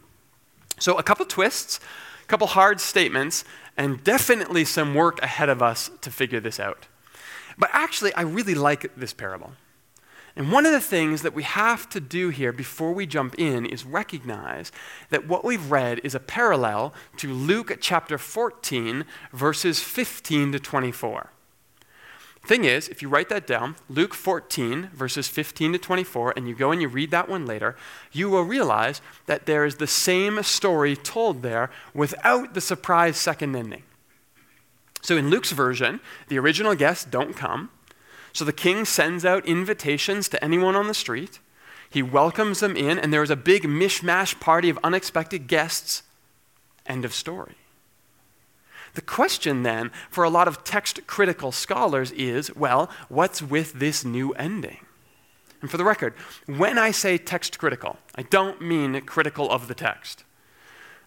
So, 0.79 0.99
a 0.99 1.03
couple 1.03 1.25
twists, 1.25 1.81
a 2.23 2.27
couple 2.27 2.47
hard 2.49 2.83
statements, 2.83 3.47
and 3.79 4.05
definitely 4.05 4.67
some 4.67 4.95
work 4.95 5.23
ahead 5.23 5.49
of 5.49 5.63
us 5.63 5.91
to 6.03 6.11
figure 6.11 6.39
this 6.39 6.61
out. 6.61 6.89
But 7.57 7.71
actually, 7.73 8.13
I 8.13 8.21
really 8.21 8.55
like 8.55 8.95
this 8.95 9.15
parable. 9.15 9.53
And 10.37 10.53
one 10.53 10.67
of 10.67 10.73
the 10.73 10.83
things 10.83 11.23
that 11.23 11.33
we 11.33 11.45
have 11.45 11.89
to 11.89 11.99
do 11.99 12.29
here 12.29 12.53
before 12.53 12.93
we 12.93 13.07
jump 13.07 13.37
in 13.39 13.65
is 13.65 13.87
recognize 13.87 14.71
that 15.09 15.27
what 15.27 15.47
we've 15.47 15.71
read 15.71 15.99
is 16.05 16.15
a 16.15 16.21
parallel 16.21 16.93
to 17.17 17.33
Luke 17.33 17.75
chapter 17.81 18.19
14, 18.19 19.07
verses 19.33 19.81
15 19.81 20.53
to 20.53 20.61
24. 20.61 21.31
Thing 22.45 22.65
is, 22.65 22.89
if 22.89 23.03
you 23.03 23.09
write 23.09 23.29
that 23.29 23.47
down, 23.47 23.77
Luke 23.89 24.15
14, 24.15 24.91
verses 24.93 25.29
15 25.29 25.75
to 25.75 25.79
24, 25.79 26.35
and 26.37 26.49
you 26.49 26.57
go 26.57 26.73
and 26.73 26.83
you 26.83 26.89
read 26.89 27.13
that 27.13 27.29
one 27.29 27.47
later, 27.47 27.77
you 28.11 28.29
will 28.29 28.43
realize 28.43 29.01
that 29.27 29.47
there 29.47 29.65
is 29.65 29.77
the 29.77 29.87
same 29.87 30.43
story 30.43 30.97
told 30.97 31.43
there 31.43 31.71
without 31.95 32.55
the 32.55 32.61
surprise 32.61 33.17
second 33.17 33.55
ending. 33.55 33.85
So 35.03 35.17
in 35.17 35.31
Luke's 35.31 35.53
version, 35.53 36.01
the 36.29 36.39
original 36.39 36.75
guests 36.75 37.05
don't 37.05 37.37
come. 37.37 37.71
So 38.33 38.45
the 38.45 38.53
king 38.53 38.85
sends 38.85 39.25
out 39.25 39.47
invitations 39.47 40.29
to 40.31 40.45
anyone 40.45 40.75
on 40.75 40.89
the 40.89 40.95
street. 40.95 41.39
He 41.89 42.03
welcomes 42.03 42.59
them 42.59 42.77
in, 42.77 42.99
and 42.99 43.13
there 43.13 43.23
is 43.23 43.31
a 43.31 43.37
big 43.37 43.65
mishmash 43.65 44.41
party 44.41 44.69
of 44.69 44.79
unexpected 44.83 45.47
guests. 45.47 46.03
End 46.87 47.05
of 47.05 47.15
story. 47.15 47.55
The 48.95 49.03
question 49.03 49.63
then 49.63 49.91
for 50.11 50.25
a 50.25 50.31
lot 50.31 50.49
of 50.49 50.65
text 50.65 51.07
critical 51.07 51.53
scholars 51.53 52.11
is 52.13 52.55
well, 52.55 52.91
what's 53.09 53.43
with 53.43 53.75
this 53.75 54.05
new 54.05 54.33
ending? 54.33 54.79
And 55.61 55.71
for 55.71 55.77
the 55.77 55.85
record, 55.85 56.15
when 56.47 56.77
I 56.77 56.91
say 56.91 57.17
text 57.17 57.59
critical, 57.59 57.97
I 58.17 58.23
don't 58.23 58.61
mean 58.61 59.01
critical 59.03 59.51
of 59.51 59.69
the 59.69 59.75
text. 59.75 60.25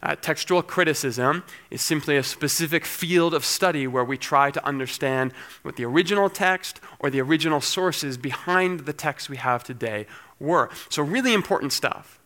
Uh, 0.02 0.16
textual 0.16 0.62
criticism 0.62 1.44
is 1.72 1.82
simply 1.82 2.16
a 2.16 2.24
specific 2.24 2.86
field 2.86 3.34
of 3.34 3.44
study 3.44 3.88
where 3.88 4.04
we 4.04 4.18
try 4.18 4.52
to 4.52 4.66
understand 4.66 5.34
what 5.64 5.78
the 5.78 5.86
original 5.86 6.30
text 6.30 6.80
or 7.00 7.10
the 7.10 7.22
original 7.22 7.60
sources 7.60 8.18
behind 8.18 8.82
the 8.82 8.94
text 8.94 9.30
we 9.30 9.38
have 9.38 9.64
today 9.64 10.06
were. 10.40 10.70
So, 10.90 11.02
really 11.02 11.34
important 11.34 11.74
stuff. 11.74 12.20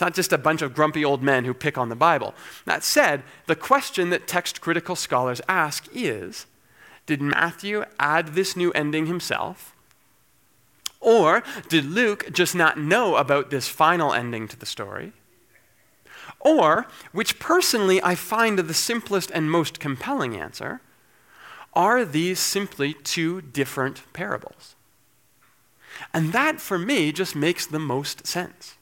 It's 0.00 0.06
not 0.06 0.14
just 0.14 0.32
a 0.32 0.38
bunch 0.38 0.62
of 0.62 0.72
grumpy 0.72 1.04
old 1.04 1.22
men 1.22 1.44
who 1.44 1.52
pick 1.52 1.76
on 1.76 1.90
the 1.90 1.94
Bible. 1.94 2.34
That 2.64 2.82
said, 2.82 3.22
the 3.44 3.54
question 3.54 4.08
that 4.08 4.26
text 4.26 4.62
critical 4.62 4.96
scholars 4.96 5.42
ask 5.46 5.88
is 5.92 6.46
Did 7.04 7.20
Matthew 7.20 7.84
add 7.98 8.28
this 8.28 8.56
new 8.56 8.72
ending 8.72 9.04
himself? 9.04 9.76
Or 11.00 11.42
did 11.68 11.84
Luke 11.84 12.30
just 12.32 12.54
not 12.54 12.78
know 12.78 13.16
about 13.16 13.50
this 13.50 13.68
final 13.68 14.14
ending 14.14 14.48
to 14.48 14.58
the 14.58 14.64
story? 14.64 15.12
Or, 16.40 16.86
which 17.12 17.38
personally 17.38 18.02
I 18.02 18.14
find 18.14 18.58
the 18.58 18.72
simplest 18.72 19.30
and 19.32 19.50
most 19.50 19.80
compelling 19.80 20.34
answer, 20.34 20.80
are 21.74 22.06
these 22.06 22.40
simply 22.40 22.94
two 22.94 23.42
different 23.42 24.10
parables? 24.14 24.76
And 26.14 26.32
that, 26.32 26.58
for 26.58 26.78
me, 26.78 27.12
just 27.12 27.36
makes 27.36 27.66
the 27.66 27.78
most 27.78 28.26
sense. 28.26 28.78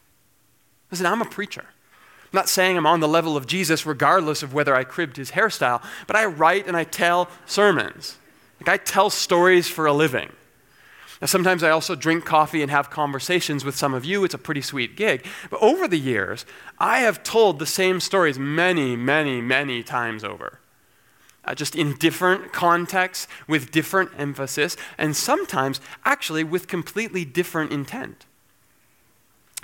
Listen, 0.90 1.06
I'm 1.06 1.22
a 1.22 1.26
preacher. 1.26 1.64
I'm 1.66 2.36
not 2.36 2.48
saying 2.48 2.76
I'm 2.76 2.86
on 2.86 3.00
the 3.00 3.08
level 3.08 3.36
of 3.36 3.46
Jesus 3.46 3.86
regardless 3.86 4.42
of 4.42 4.52
whether 4.52 4.74
I 4.74 4.84
cribbed 4.84 5.16
his 5.16 5.30
hairstyle, 5.32 5.82
but 6.06 6.16
I 6.16 6.26
write 6.26 6.66
and 6.66 6.76
I 6.76 6.84
tell 6.84 7.28
sermons. 7.46 8.18
Like 8.60 8.68
I 8.68 8.76
tell 8.76 9.10
stories 9.10 9.68
for 9.68 9.86
a 9.86 9.92
living. 9.92 10.30
Now, 11.20 11.26
sometimes 11.26 11.62
I 11.62 11.70
also 11.70 11.94
drink 11.94 12.24
coffee 12.24 12.62
and 12.62 12.70
have 12.70 12.90
conversations 12.90 13.64
with 13.64 13.76
some 13.76 13.92
of 13.92 14.04
you. 14.04 14.24
It's 14.24 14.34
a 14.34 14.38
pretty 14.38 14.60
sweet 14.60 14.96
gig. 14.96 15.26
But 15.50 15.60
over 15.60 15.88
the 15.88 15.98
years, 15.98 16.46
I 16.78 17.00
have 17.00 17.24
told 17.24 17.58
the 17.58 17.66
same 17.66 17.98
stories 17.98 18.38
many, 18.38 18.94
many, 18.94 19.40
many 19.40 19.82
times 19.82 20.22
over. 20.22 20.60
Uh, 21.44 21.54
just 21.54 21.74
in 21.74 21.94
different 21.94 22.52
contexts, 22.52 23.26
with 23.48 23.72
different 23.72 24.10
emphasis, 24.16 24.76
and 24.96 25.16
sometimes 25.16 25.80
actually 26.04 26.44
with 26.44 26.68
completely 26.68 27.24
different 27.24 27.72
intent. 27.72 28.26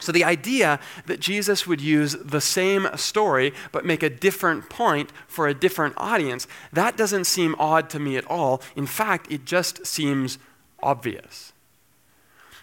So, 0.00 0.10
the 0.10 0.24
idea 0.24 0.80
that 1.06 1.20
Jesus 1.20 1.66
would 1.66 1.80
use 1.80 2.14
the 2.14 2.40
same 2.40 2.88
story 2.96 3.52
but 3.70 3.86
make 3.86 4.02
a 4.02 4.10
different 4.10 4.68
point 4.68 5.12
for 5.28 5.46
a 5.46 5.54
different 5.54 5.94
audience, 5.96 6.48
that 6.72 6.96
doesn't 6.96 7.24
seem 7.24 7.54
odd 7.58 7.88
to 7.90 8.00
me 8.00 8.16
at 8.16 8.26
all. 8.26 8.60
In 8.74 8.86
fact, 8.86 9.30
it 9.30 9.44
just 9.44 9.86
seems 9.86 10.38
obvious. 10.82 11.52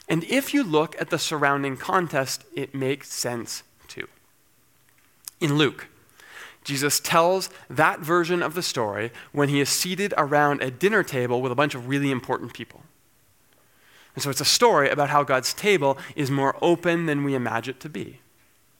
And 0.10 0.26
if 0.26 0.54
you 0.54 0.62
look 0.62 1.00
at 1.02 1.10
the 1.10 1.18
surrounding 1.18 1.78
context, 1.78 2.44
it 2.54 2.76
makes 2.76 3.14
sense 3.14 3.64
too. 3.88 4.08
In 5.40 5.56
Luke, 5.56 5.88
Jesus 6.66 7.00
tells 7.00 7.50
that 7.70 8.02
version 8.02 8.44
of 8.44 8.54
the 8.54 8.62
story 8.62 9.12
when 9.32 9.48
he 9.48 9.62
is 9.62 9.70
seated 9.70 10.14
around 10.18 10.62
a 10.62 10.70
dinner 10.70 11.02
table 11.02 11.42
with 11.42 11.52
a 11.52 11.56
bunch 11.56 11.76
of 11.76 11.88
really 11.88 12.12
important 12.12 12.54
people. 12.54 12.84
And 14.16 14.24
so 14.24 14.30
it's 14.30 14.42
a 14.42 14.46
story 14.46 14.90
about 14.90 15.10
how 15.10 15.24
God's 15.24 15.54
table 15.54 15.98
is 16.16 16.30
more 16.30 16.58
open 16.62 17.06
than 17.06 17.24
we 17.24 17.34
imagine 17.36 17.76
it 17.76 17.80
to 17.82 17.90
be. 17.90 18.20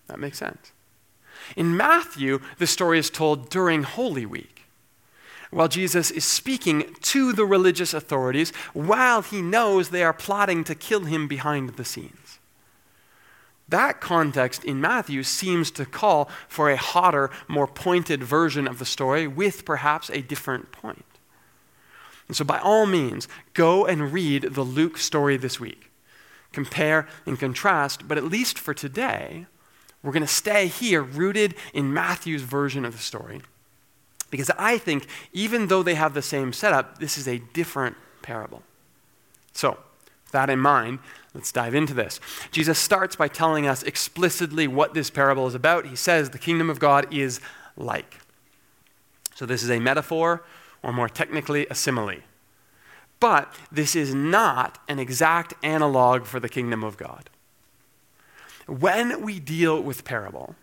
That 0.08 0.20
makes 0.20 0.40
sense. 0.40 0.72
In 1.56 1.76
Matthew, 1.76 2.40
the 2.58 2.68
story 2.68 3.00
is 3.00 3.10
told 3.10 3.50
during 3.50 3.84
Holy 3.84 4.26
Week, 4.26 4.64
while 5.50 5.68
Jesus 5.68 6.12
is 6.12 6.24
speaking 6.26 6.96
to 7.02 7.34
the 7.34 7.46
religious 7.46 7.94
authorities 7.94 8.52
while 8.74 9.22
he 9.22 9.42
knows 9.42 9.90
they 9.90 10.04
are 10.04 10.14
plotting 10.14 10.64
to 10.66 10.76
kill 10.76 11.02
him 11.02 11.28
behind 11.28 11.72
the 11.72 11.86
scenes. 11.86 12.40
That 13.68 14.02
context 14.02 14.66
in 14.66 14.82
Matthew 14.82 15.24
seems 15.24 15.72
to 15.72 15.86
call 15.86 16.30
for 16.50 16.70
a 16.70 16.78
hotter, 16.78 17.30
more 17.48 17.68
pointed 17.68 18.22
version 18.22 18.68
of 18.68 18.80
the 18.80 18.86
story 18.86 19.28
with 19.28 19.64
perhaps 19.64 20.10
a 20.10 20.22
different 20.22 20.72
point. 20.74 21.06
And 22.32 22.36
so, 22.38 22.46
by 22.46 22.60
all 22.60 22.86
means, 22.86 23.28
go 23.54 23.86
and 23.86 24.14
read 24.14 24.44
the 24.44 24.62
Luke 24.62 24.98
story 24.98 25.36
this 25.36 25.60
week. 25.60 25.92
Compare 26.54 27.06
and 27.26 27.38
contrast, 27.38 28.08
but 28.08 28.18
at 28.18 28.24
least 28.24 28.58
for 28.58 28.74
today, 28.74 29.48
we're 30.02 30.14
going 30.14 30.22
to 30.24 30.28
stay 30.28 30.68
here 30.68 31.02
rooted 31.02 31.56
in 31.74 31.94
Matthew's 31.94 32.44
version 32.44 32.86
of 32.86 32.94
the 32.94 33.04
story. 33.04 33.42
Because 34.30 34.50
I 34.58 34.78
think, 34.78 35.08
even 35.34 35.68
though 35.68 35.84
they 35.84 35.96
have 35.96 36.14
the 36.14 36.22
same 36.22 36.54
setup, 36.54 37.00
this 37.00 37.18
is 37.18 37.28
a 37.28 37.40
different 37.52 37.98
parable. 38.22 38.64
So, 39.52 39.72
with 39.72 40.32
that 40.32 40.50
in 40.50 40.60
mind, 40.60 41.00
let's 41.34 41.52
dive 41.52 41.76
into 41.76 41.94
this. 41.94 42.22
Jesus 42.50 42.80
starts 42.80 43.18
by 43.18 43.28
telling 43.28 43.68
us 43.68 43.84
explicitly 43.84 44.70
what 44.70 44.94
this 44.94 45.10
parable 45.10 45.48
is 45.48 45.54
about. 45.54 45.86
He 45.86 45.98
says 45.98 46.30
the 46.30 46.40
kingdom 46.40 46.70
of 46.70 46.80
God 46.80 47.14
is 47.14 47.42
like. 47.76 48.20
So, 49.36 49.46
this 49.46 49.64
is 49.64 49.70
a 49.70 49.80
metaphor 49.82 50.46
or 50.84 50.92
more 50.94 51.10
technically, 51.10 51.68
a 51.68 51.76
simile. 51.76 52.22
But 53.20 53.56
this 53.72 53.96
is 53.96 54.16
not 54.16 54.80
an 54.88 55.00
exact 55.00 55.54
analog 55.64 56.26
for 56.26 56.40
the 56.40 56.50
kingdom 56.50 56.84
of 56.84 56.98
God. 56.98 57.30
When 58.68 59.22
we 59.22 59.40
deal 59.40 59.82
with 59.82 60.06
parable, 60.06 60.56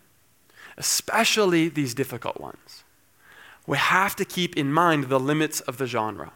especially 0.76 1.68
these 1.68 1.94
difficult 1.94 2.40
ones, 2.40 2.84
we 3.66 3.76
have 3.76 4.16
to 4.16 4.24
keep 4.24 4.56
in 4.56 4.72
mind 4.72 5.04
the 5.04 5.20
limits 5.20 5.60
of 5.60 5.78
the 5.78 5.86
genre. 5.86 6.32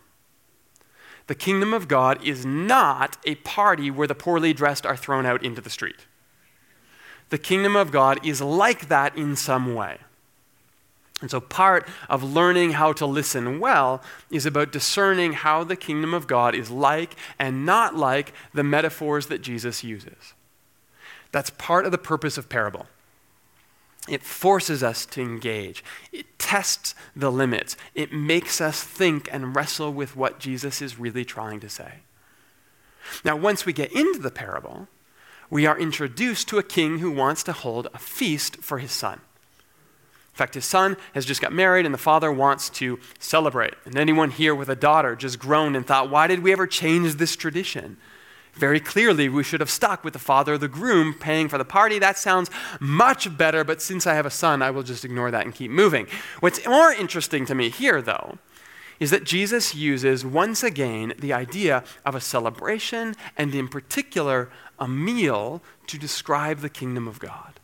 The 1.29 1.35
kingdom 1.35 1.73
of 1.73 1.89
God 1.89 2.23
is 2.23 2.45
not 2.45 3.17
a 3.25 3.37
party 3.37 3.91
where 3.91 4.09
the 4.09 4.15
poorly 4.15 4.53
dressed 4.53 4.85
are 4.85 4.97
thrown 4.97 5.25
out 5.25 5.45
into 5.45 5.61
the 5.61 5.71
street. 5.71 6.07
The 7.31 7.39
kingdom 7.39 7.75
of 7.75 7.91
God 7.91 8.25
is 8.27 8.43
like 8.43 8.89
that 8.89 9.17
in 9.17 9.37
some 9.37 9.75
way. 9.75 9.99
And 11.23 11.31
so, 11.31 11.41
part 11.41 11.89
of 12.11 12.25
learning 12.25 12.73
how 12.73 12.93
to 12.95 13.07
listen 13.07 13.61
well 13.61 14.03
is 14.31 14.45
about 14.45 14.73
discerning 14.73 15.33
how 15.33 15.63
the 15.63 15.77
kingdom 15.77 16.13
of 16.13 16.27
God 16.27 16.55
is 16.55 16.71
like 16.71 17.15
and 17.39 17.65
not 17.65 17.95
like 17.95 18.35
the 18.53 18.65
metaphors 18.65 19.29
that 19.29 19.41
Jesus 19.41 19.85
uses. 19.85 20.35
That's 21.31 21.51
part 21.51 21.87
of 21.87 21.93
the 21.93 21.99
purpose 21.99 22.37
of 22.37 22.49
parable. 22.49 22.87
It 24.09 24.25
forces 24.25 24.83
us 24.83 25.07
to 25.07 25.23
engage, 25.23 25.85
it 26.11 26.39
tests 26.41 26.97
the 27.15 27.31
limits, 27.31 27.77
it 27.95 28.13
makes 28.13 28.61
us 28.61 28.83
think 28.83 29.33
and 29.33 29.55
wrestle 29.55 29.93
with 29.93 30.17
what 30.17 30.41
Jesus 30.41 30.83
is 30.83 30.99
really 30.99 31.25
trying 31.25 31.61
to 31.61 31.69
say. 31.69 32.01
Now, 33.25 33.37
once 33.37 33.65
we 33.65 33.73
get 33.73 33.93
into 33.93 34.19
the 34.19 34.33
parable, 34.33 34.89
we 35.51 35.67
are 35.67 35.79
introduced 35.79 36.49
to 36.49 36.59
a 36.59 36.65
king 36.65 36.99
who 36.99 37.13
wants 37.13 37.45
to 37.45 37.53
hold 37.53 37.87
a 37.95 37.99
feast 37.99 38.57
for 38.57 38.79
his 38.79 38.91
son. 38.91 39.21
Fact, 40.43 40.55
his 40.55 40.65
son 40.65 40.97
has 41.15 41.25
just 41.25 41.41
got 41.41 41.53
married 41.53 41.87
and 41.87 41.95
the 41.95 41.99
father 41.99 42.33
wants 42.33 42.69
to 42.71 42.99
celebrate. 43.21 43.75
And 43.85 43.97
anyone 43.97 44.33
here 44.33 44.57
with 44.57 44.69
a 44.69 44.75
daughter 44.75 45.15
just 45.15 45.39
groaned 45.39 45.77
and 45.77 45.87
thought, 45.87 46.11
why 46.11 46.27
did 46.27 46.43
we 46.43 46.51
ever 46.51 46.67
change 46.67 47.15
this 47.15 47.37
tradition? 47.37 47.97
Very 48.55 48.81
clearly, 48.81 49.29
we 49.29 49.45
should 49.45 49.61
have 49.61 49.71
stuck 49.71 50.03
with 50.03 50.15
the 50.15 50.19
father 50.19 50.59
the 50.59 50.67
groom 50.67 51.15
paying 51.15 51.49
for 51.49 51.59
the 51.59 51.65
party. 51.65 52.01
That 52.01 52.19
sounds 52.19 52.51
much 52.81 53.39
better, 53.39 53.63
but 53.63 53.81
since 53.81 54.05
I 54.05 54.15
have 54.15 54.27
a 54.27 54.31
son, 54.31 54.63
I 54.63 54.73
will 54.73 54.83
just 54.83 55.05
ignore 55.05 55.31
that 55.31 55.45
and 55.45 55.55
keep 55.55 55.71
moving. 55.71 56.09
What's 56.41 56.67
more 56.67 56.91
interesting 56.91 57.47
to 57.47 57.55
me 57.55 57.71
here, 57.71 58.03
though, 58.03 58.39
is 58.99 59.13
that 59.13 59.23
Jesus 59.23 59.77
uses 59.77 60.27
once 60.27 60.65
again 60.65 61.13
the 61.21 61.33
idea 61.33 61.85
of 62.05 62.17
a 62.17 62.21
celebration 62.21 63.15
and, 63.39 63.55
in 63.55 63.69
particular, 63.69 64.51
a 64.81 64.89
meal 64.89 65.63
to 65.87 65.99
describe 65.99 66.59
the 66.59 66.69
kingdom 66.69 67.07
of 67.07 67.21
God. 67.21 67.61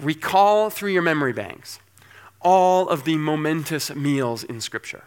Recall 0.00 0.70
through 0.70 0.92
your 0.92 1.02
memory 1.02 1.32
banks 1.32 1.78
all 2.40 2.88
of 2.88 3.04
the 3.04 3.16
momentous 3.16 3.94
meals 3.94 4.42
in 4.42 4.60
Scripture. 4.60 5.04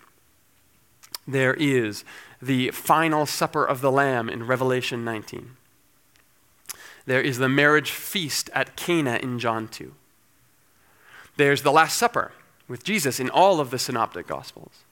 There 1.28 1.54
is 1.56 2.04
the 2.42 2.70
final 2.72 3.26
supper 3.26 3.66
of 3.66 3.82
the 3.82 3.92
Lamb 3.92 4.30
in 4.30 4.46
Revelation 4.46 5.04
19. 5.04 5.56
There 7.06 7.22
is 7.22 7.38
the 7.38 7.50
marriage 7.50 7.92
feast 7.92 8.50
at 8.54 8.76
Cana 8.76 9.20
in 9.22 9.40
John 9.40 9.68
2. 9.68 9.94
There's 11.38 11.64
the 11.64 11.72
Last 11.72 11.98
Supper 11.98 12.32
with 12.68 12.84
Jesus 12.84 13.20
in 13.20 13.30
all 13.30 13.60
of 13.60 13.72
the 13.72 13.80
Synoptic 13.80 14.28
Gospels. 14.28 14.83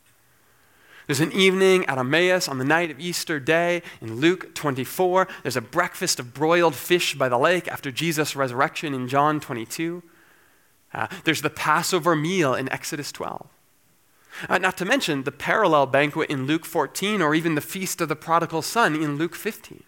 There's 1.08 1.20
an 1.20 1.31
evening 1.31 1.86
at 1.86 1.98
Emmaus 1.98 2.48
on 2.48 2.58
the 2.58 2.65
night 2.65 2.91
of 2.91 3.00
Easter 3.00 3.39
day 3.39 3.81
in 4.01 4.17
Luke 4.17 4.53
24. 4.53 5.27
There's 5.41 5.58
a 5.58 5.62
breakfast 5.62 6.20
of 6.20 6.34
broiled 6.34 6.75
fish 6.75 7.15
by 7.15 7.27
the 7.27 7.38
lake 7.38 7.67
after 7.67 7.91
Jesus' 7.91 8.36
resurrection 8.36 8.93
in 8.93 9.08
John 9.08 9.39
22. 9.39 10.03
Uh, 10.93 11.08
there's 11.24 11.41
the 11.41 11.50
Passover 11.50 12.15
meal 12.15 12.53
in 12.53 12.72
Exodus 12.72 13.12
12. 13.12 13.48
Uh, 14.48 14.58
not 14.58 14.77
to 14.77 14.86
mention 14.86 15.24
the 15.24 15.31
parallel 15.31 15.86
banquet 15.86 16.29
in 16.29 16.46
Luke 16.46 16.65
14 16.65 17.22
or 17.22 17.36
even 17.36 17.55
the 17.55 17.62
feast 17.62 18.01
of 18.01 18.10
the 18.10 18.15
prodigal 18.15 18.62
son 18.62 18.96
in 18.96 19.17
Luke 19.17 19.36
15. 19.36 19.84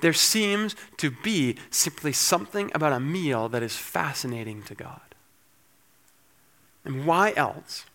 There 0.00 0.12
seems 0.12 0.76
to 0.98 1.10
be 1.10 1.56
simply 1.70 2.12
something 2.12 2.70
about 2.74 2.92
a 2.92 3.00
meal 3.00 3.48
that 3.48 3.62
is 3.62 3.76
fascinating 3.76 4.62
to 4.64 4.74
God. 4.74 5.00
And 6.84 7.06
why 7.06 7.32
else 7.36 7.86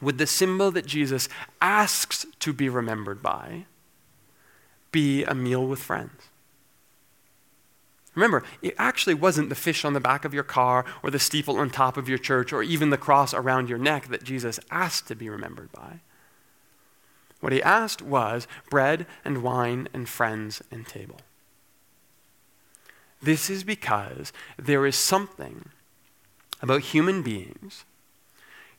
would 0.00 0.18
the 0.18 0.26
symbol 0.26 0.70
that 0.70 0.86
Jesus 0.86 1.28
asks 1.60 2.26
to 2.40 2.52
be 2.52 2.68
remembered 2.68 3.22
by 3.22 3.66
be 4.92 5.24
a 5.24 5.34
meal 5.34 5.66
with 5.66 5.80
friends? 5.80 6.28
Remember, 8.14 8.44
it 8.62 8.74
actually 8.78 9.14
wasn't 9.14 9.48
the 9.48 9.54
fish 9.54 9.84
on 9.84 9.92
the 9.92 10.00
back 10.00 10.24
of 10.24 10.32
your 10.32 10.44
car 10.44 10.84
or 11.02 11.10
the 11.10 11.18
steeple 11.18 11.58
on 11.58 11.70
top 11.70 11.96
of 11.96 12.08
your 12.08 12.18
church 12.18 12.52
or 12.52 12.62
even 12.62 12.90
the 12.90 12.96
cross 12.96 13.34
around 13.34 13.68
your 13.68 13.78
neck 13.78 14.06
that 14.08 14.22
Jesus 14.22 14.60
asked 14.70 15.08
to 15.08 15.16
be 15.16 15.28
remembered 15.28 15.72
by. 15.72 16.00
What 17.40 17.52
he 17.52 17.62
asked 17.62 18.00
was 18.00 18.46
bread 18.70 19.06
and 19.24 19.42
wine 19.42 19.88
and 19.92 20.08
friends 20.08 20.62
and 20.70 20.86
table. 20.86 21.20
This 23.20 23.50
is 23.50 23.64
because 23.64 24.32
there 24.56 24.86
is 24.86 24.96
something 24.96 25.70
about 26.62 26.82
human 26.82 27.22
beings 27.22 27.84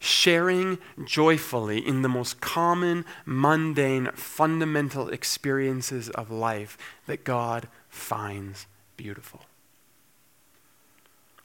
sharing 0.05 0.77
joyfully 1.03 1.85
in 1.85 2.01
the 2.01 2.09
most 2.09 2.39
common, 2.39 3.05
mundane, 3.25 4.12
fundamental 4.13 5.09
experiences 5.09 6.09
of 6.12 6.29
life 6.31 6.77
that 7.07 7.24
God 7.24 7.67
finds 7.89 8.67
beautiful. 8.97 9.41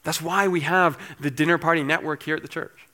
That's 0.03 0.21
why 0.21 0.47
we 0.47 0.61
have 0.61 0.97
the 1.19 1.31
dinner 1.31 1.57
party 1.57 1.83
network 1.83 2.23
here 2.23 2.35
at 2.35 2.41
the 2.41 2.47
church. 2.47 2.87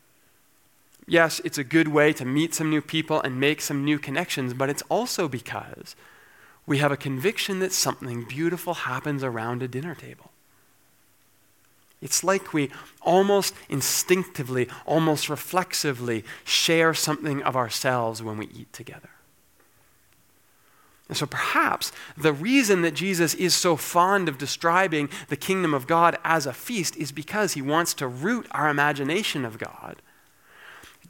Yes, 1.08 1.40
it's 1.46 1.58
a 1.58 1.64
good 1.64 1.88
way 1.88 2.12
to 2.14 2.26
meet 2.26 2.54
some 2.54 2.70
new 2.70 2.82
people 2.82 3.22
and 3.22 3.40
make 3.40 3.62
some 3.62 3.86
new 3.86 3.98
connections, 3.98 4.54
but 4.54 4.70
it's 4.70 4.84
also 4.90 5.30
because 5.30 5.96
we 6.66 6.80
have 6.80 6.92
a 6.92 6.98
conviction 6.98 7.60
that 7.60 7.72
something 7.72 8.26
beautiful 8.26 8.74
happens 8.74 9.24
around 9.24 9.64
a 9.64 9.70
dinner 9.70 9.96
table. 9.96 10.27
It's 12.02 12.24
like 12.24 12.54
we 12.54 12.70
almost 13.02 13.56
instinctively, 13.70 14.70
almost 14.86 15.30
reflexively 15.30 16.24
share 16.44 16.94
something 16.94 17.42
of 17.42 17.56
ourselves 17.56 18.22
when 18.22 18.38
we 18.38 18.46
eat 18.48 18.72
together. 18.72 19.10
And 21.08 21.18
so 21.18 21.26
perhaps 21.26 21.92
the 22.18 22.34
reason 22.34 22.82
that 22.82 22.94
Jesus 22.94 23.34
is 23.34 23.56
so 23.56 23.78
fond 23.78 24.28
of 24.28 24.38
describing 24.38 25.10
the 25.30 25.38
kingdom 25.38 25.74
of 25.74 25.88
God 25.88 26.18
as 26.24 26.46
a 26.46 26.54
feast 26.54 26.98
is 26.98 27.12
because 27.12 27.54
he 27.54 27.62
wants 27.62 27.94
to 27.96 28.08
root 28.08 28.46
our 28.52 28.70
imagination 28.70 29.46
of 29.46 29.58
God 29.58 30.02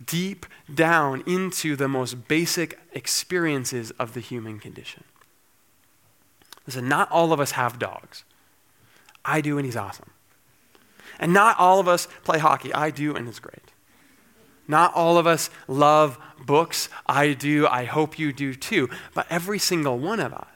deep 0.06 0.46
down 0.74 1.24
into 1.26 1.76
the 1.76 1.88
most 1.88 2.28
basic 2.28 2.80
experiences 2.94 3.92
of 3.92 4.14
the 4.14 4.20
human 4.20 4.60
condition. 4.60 5.04
Listen, 6.68 6.88
not 6.88 7.10
all 7.12 7.34
of 7.34 7.40
us 7.40 7.52
have 7.52 7.80
dogs. 7.80 8.24
I 9.26 9.42
do, 9.42 9.58
and 9.58 9.66
he's 9.66 9.76
awesome. 9.76 10.12
And 11.20 11.34
not 11.34 11.58
all 11.60 11.80
of 11.80 11.88
us 11.88 12.08
play 12.24 12.40
hockey. 12.40 12.74
I 12.74 12.92
do, 12.92 13.16
and 13.16 13.28
it's 13.28 13.40
great. 13.40 13.72
Not 14.68 14.94
all 14.94 15.18
of 15.18 15.26
us 15.26 15.50
love 15.68 16.18
books. 16.46 16.90
I 17.06 17.34
do. 17.34 17.68
I 17.68 17.86
hope 17.86 18.20
you 18.20 18.34
do 18.34 18.54
too. 18.54 18.90
But 19.14 19.28
every 19.30 19.60
single 19.60 19.98
one 19.98 20.20
of 20.20 20.34
us 20.34 20.48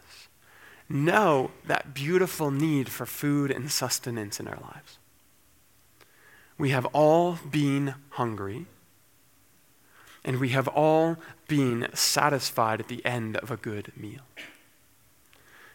know 0.90 1.52
that 1.66 1.94
beautiful 1.94 2.52
need 2.52 2.90
for 2.90 3.06
food 3.06 3.50
and 3.50 3.72
sustenance 3.72 4.40
in 4.40 4.48
our 4.48 4.60
lives. 4.62 4.98
We 6.58 6.70
have 6.72 6.86
all 6.88 7.40
been 7.50 7.96
hungry, 8.10 8.68
and 10.24 10.40
we 10.40 10.50
have 10.50 10.68
all 10.68 11.18
been 11.48 11.88
satisfied 11.94 12.80
at 12.80 12.88
the 12.88 13.04
end 13.06 13.38
of 13.38 13.50
a 13.50 13.58
good 13.58 13.92
meal. 13.96 14.22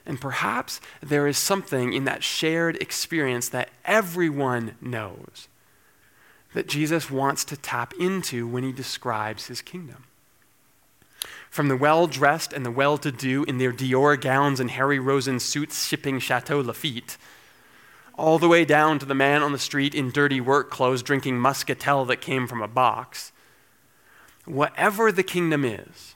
And 0.07 0.21
perhaps 0.21 0.81
there 1.03 1.27
is 1.27 1.37
something 1.37 1.93
in 1.93 2.05
that 2.05 2.23
shared 2.23 2.77
experience 2.77 3.49
that 3.49 3.71
everyone 3.85 4.77
knows 4.81 5.49
that 6.55 6.69
Jesus 6.69 7.11
wants 7.11 7.45
to 7.45 7.57
tap 7.57 7.93
into 8.01 8.47
when 8.47 8.63
he 8.63 8.73
describes 8.73 9.49
his 9.49 9.61
kingdom. 9.61 10.05
From 11.51 11.69
the 11.69 11.77
well 11.77 12.07
dressed 12.07 12.53
and 12.53 12.65
the 12.65 12.71
well 12.71 12.97
to 12.99 13.13
do 13.13 13.45
in 13.45 13.59
their 13.59 13.73
Dior 13.73 14.19
gowns 14.19 14.61
and 14.61 14.71
Harry 14.71 14.99
Rosen 14.99 15.41
suits 15.41 15.87
shipping 15.87 16.19
Chateau 16.19 16.63
Lafite, 16.63 17.19
all 18.15 18.39
the 18.39 18.49
way 18.49 18.65
down 18.65 18.99
to 18.99 19.07
the 19.07 19.15
man 19.15 19.43
on 19.43 19.53
the 19.53 19.59
street 19.59 19.95
in 19.95 20.11
dirty 20.11 20.41
work 20.41 20.71
clothes 20.71 21.03
drinking 21.03 21.39
muscatel 21.39 22.05
that 22.07 22.21
came 22.21 22.47
from 22.47 22.63
a 22.63 22.69
box. 22.69 23.33
Whatever 24.47 25.13
the 25.13 25.23
kingdom 25.23 25.65
is, 25.65 26.15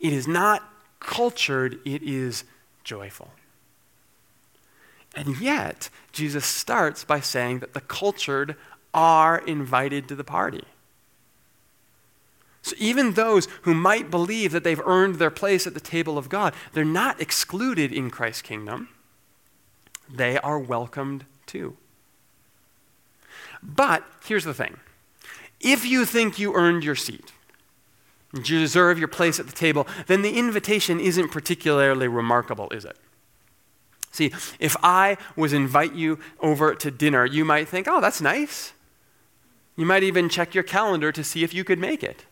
it 0.00 0.12
is 0.12 0.26
not 0.26 0.68
cultured, 0.98 1.78
it 1.84 2.02
is 2.02 2.44
joyful. 2.88 3.30
And 5.14 5.38
yet, 5.40 5.90
Jesus 6.10 6.46
starts 6.46 7.04
by 7.04 7.20
saying 7.20 7.58
that 7.58 7.74
the 7.74 7.82
cultured 7.82 8.56
are 8.94 9.38
invited 9.38 10.08
to 10.08 10.16
the 10.16 10.24
party. 10.24 10.64
So 12.62 12.74
even 12.78 13.12
those 13.12 13.46
who 13.62 13.74
might 13.74 14.10
believe 14.10 14.52
that 14.52 14.64
they've 14.64 14.80
earned 14.86 15.16
their 15.16 15.30
place 15.30 15.66
at 15.66 15.74
the 15.74 15.80
table 15.80 16.16
of 16.16 16.30
God, 16.30 16.54
they're 16.72 16.84
not 16.84 17.20
excluded 17.20 17.92
in 17.92 18.10
Christ's 18.10 18.42
kingdom. 18.42 18.88
They 20.08 20.38
are 20.38 20.58
welcomed 20.58 21.26
too. 21.46 21.76
But 23.62 24.04
here's 24.24 24.44
the 24.44 24.54
thing 24.54 24.78
if 25.60 25.84
you 25.84 26.06
think 26.06 26.38
you 26.38 26.54
earned 26.54 26.84
your 26.84 26.96
seat, 26.96 27.32
you 28.34 28.42
deserve 28.42 28.98
your 28.98 29.08
place 29.08 29.40
at 29.40 29.46
the 29.46 29.52
table, 29.52 29.86
then 30.06 30.22
the 30.22 30.38
invitation 30.38 31.00
isn't 31.00 31.30
particularly 31.30 32.08
remarkable, 32.08 32.68
is 32.70 32.84
it? 32.84 32.96
See, 34.10 34.32
if 34.58 34.76
I 34.82 35.16
was 35.36 35.52
invite 35.52 35.94
you 35.94 36.18
over 36.40 36.74
to 36.74 36.90
dinner, 36.90 37.24
you 37.24 37.44
might 37.44 37.68
think, 37.68 37.86
oh, 37.88 38.00
that's 38.00 38.20
nice. 38.20 38.72
You 39.76 39.86
might 39.86 40.02
even 40.02 40.28
check 40.28 40.54
your 40.54 40.64
calendar 40.64 41.12
to 41.12 41.22
see 41.22 41.44
if 41.44 41.54
you 41.54 41.64
could 41.64 41.78
make 41.78 42.02
it. 42.02 42.24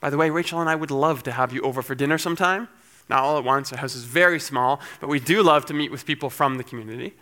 By 0.00 0.10
the 0.10 0.16
way, 0.16 0.28
Rachel 0.28 0.60
and 0.60 0.68
I 0.68 0.74
would 0.74 0.90
love 0.90 1.22
to 1.22 1.32
have 1.32 1.52
you 1.52 1.62
over 1.62 1.82
for 1.82 1.94
dinner 1.94 2.18
sometime. 2.18 2.68
Not 3.08 3.20
all 3.20 3.38
at 3.38 3.44
once, 3.44 3.72
our 3.72 3.78
house 3.78 3.94
is 3.94 4.04
very 4.04 4.40
small, 4.40 4.80
but 5.00 5.08
we 5.08 5.20
do 5.20 5.42
love 5.42 5.66
to 5.66 5.74
meet 5.74 5.90
with 5.90 6.04
people 6.04 6.30
from 6.30 6.56
the 6.56 6.64
community. 6.64 7.14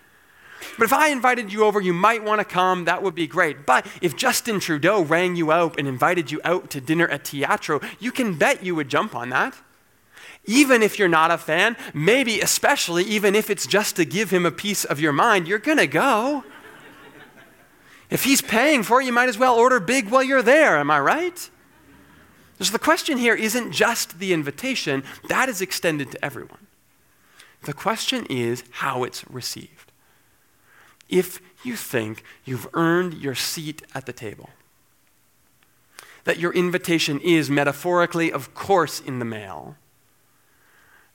But 0.79 0.85
if 0.85 0.93
I 0.93 1.09
invited 1.09 1.53
you 1.53 1.65
over, 1.65 1.81
you 1.81 1.93
might 1.93 2.25
want 2.25 2.41
to 2.41 2.45
come. 2.45 2.85
That 2.85 3.03
would 3.03 3.15
be 3.15 3.27
great. 3.27 3.67
But 3.67 3.87
if 4.01 4.17
Justin 4.17 4.61
Trudeau 4.61 5.03
rang 5.03 5.37
you 5.37 5.53
out 5.53 5.79
and 5.79 5.87
invited 5.87 6.31
you 6.31 6.41
out 6.45 6.71
to 6.71 6.81
dinner 6.81 7.09
at 7.09 7.25
Teatro, 7.25 7.81
you 7.99 8.13
can 8.13 8.35
bet 8.35 8.65
you 8.65 8.75
would 8.75 8.89
jump 8.89 9.15
on 9.15 9.31
that. 9.31 9.57
Even 10.45 10.83
if 10.83 10.99
you're 10.99 11.09
not 11.09 11.31
a 11.31 11.39
fan, 11.39 11.77
maybe 11.95 12.41
especially 12.41 13.05
even 13.05 13.35
if 13.35 13.49
it's 13.49 13.67
just 13.67 13.97
to 13.97 14.05
give 14.05 14.31
him 14.31 14.45
a 14.45 14.51
piece 14.51 14.85
of 14.85 14.99
your 14.99 15.13
mind, 15.13 15.47
you're 15.47 15.59
going 15.59 15.79
to 15.79 15.87
go. 15.87 16.45
If 18.11 18.25
he's 18.25 18.43
paying 18.43 18.83
for 18.83 19.01
it, 19.01 19.07
you 19.07 19.13
might 19.13 19.29
as 19.29 19.39
well 19.39 19.55
order 19.55 19.81
big 19.81 20.11
while 20.11 20.23
you're 20.23 20.43
there. 20.43 20.77
Am 20.77 20.91
I 20.91 21.01
right? 21.01 21.51
So 22.61 22.71
the 22.71 22.79
question 22.79 23.19
here 23.19 23.35
isn't 23.35 23.73
just 23.73 24.19
the 24.19 24.33
invitation, 24.33 25.03
that 25.29 25.49
is 25.49 25.61
extended 25.61 26.13
to 26.13 26.25
everyone. 26.25 26.67
The 27.63 27.73
question 27.73 28.27
is 28.27 28.65
how 28.71 29.05
it's 29.05 29.29
received 29.29 29.82
if 31.13 31.41
you 31.63 31.77
think 31.77 32.25
you've 32.45 32.67
earned 32.75 33.15
your 33.15 33.37
seat 33.37 33.83
at 33.95 34.07
the 34.07 34.13
table. 34.13 34.51
That 36.25 36.39
your 36.39 36.53
invitation 36.53 37.21
is 37.21 37.51
metaphorically, 37.51 38.33
of 38.33 38.55
course, 38.55 39.01
in 39.01 39.19
the 39.19 39.25
mail, 39.25 39.77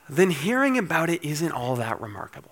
then 0.08 0.30
hearing 0.30 0.78
about 0.78 1.10
it 1.10 1.24
isn't 1.24 1.52
all 1.52 1.76
that 1.76 2.00
remarkable. 2.00 2.52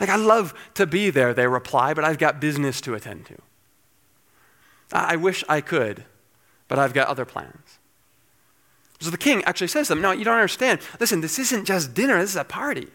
Like, 0.00 0.08
I 0.08 0.16
love 0.16 0.54
to 0.74 0.86
be 0.86 1.10
there, 1.10 1.34
they 1.34 1.46
reply, 1.46 1.94
but 1.94 2.04
I've 2.04 2.18
got 2.18 2.40
business 2.40 2.80
to 2.82 2.94
attend 2.94 3.26
to. 3.26 3.36
I 4.92 5.16
wish 5.16 5.44
I 5.48 5.60
could, 5.60 6.04
but 6.68 6.78
I've 6.78 6.92
got 6.92 7.08
other 7.08 7.24
plans. 7.24 7.78
So 9.00 9.10
the 9.10 9.18
king 9.18 9.42
actually 9.44 9.68
says 9.68 9.88
to 9.88 9.94
them, 9.94 10.02
No, 10.02 10.12
you 10.12 10.24
don't 10.24 10.34
understand. 10.34 10.80
Listen, 11.00 11.20
this 11.20 11.38
isn't 11.38 11.64
just 11.64 11.94
dinner, 11.94 12.20
this 12.20 12.30
is 12.30 12.36
a 12.36 12.44
party. 12.44 12.88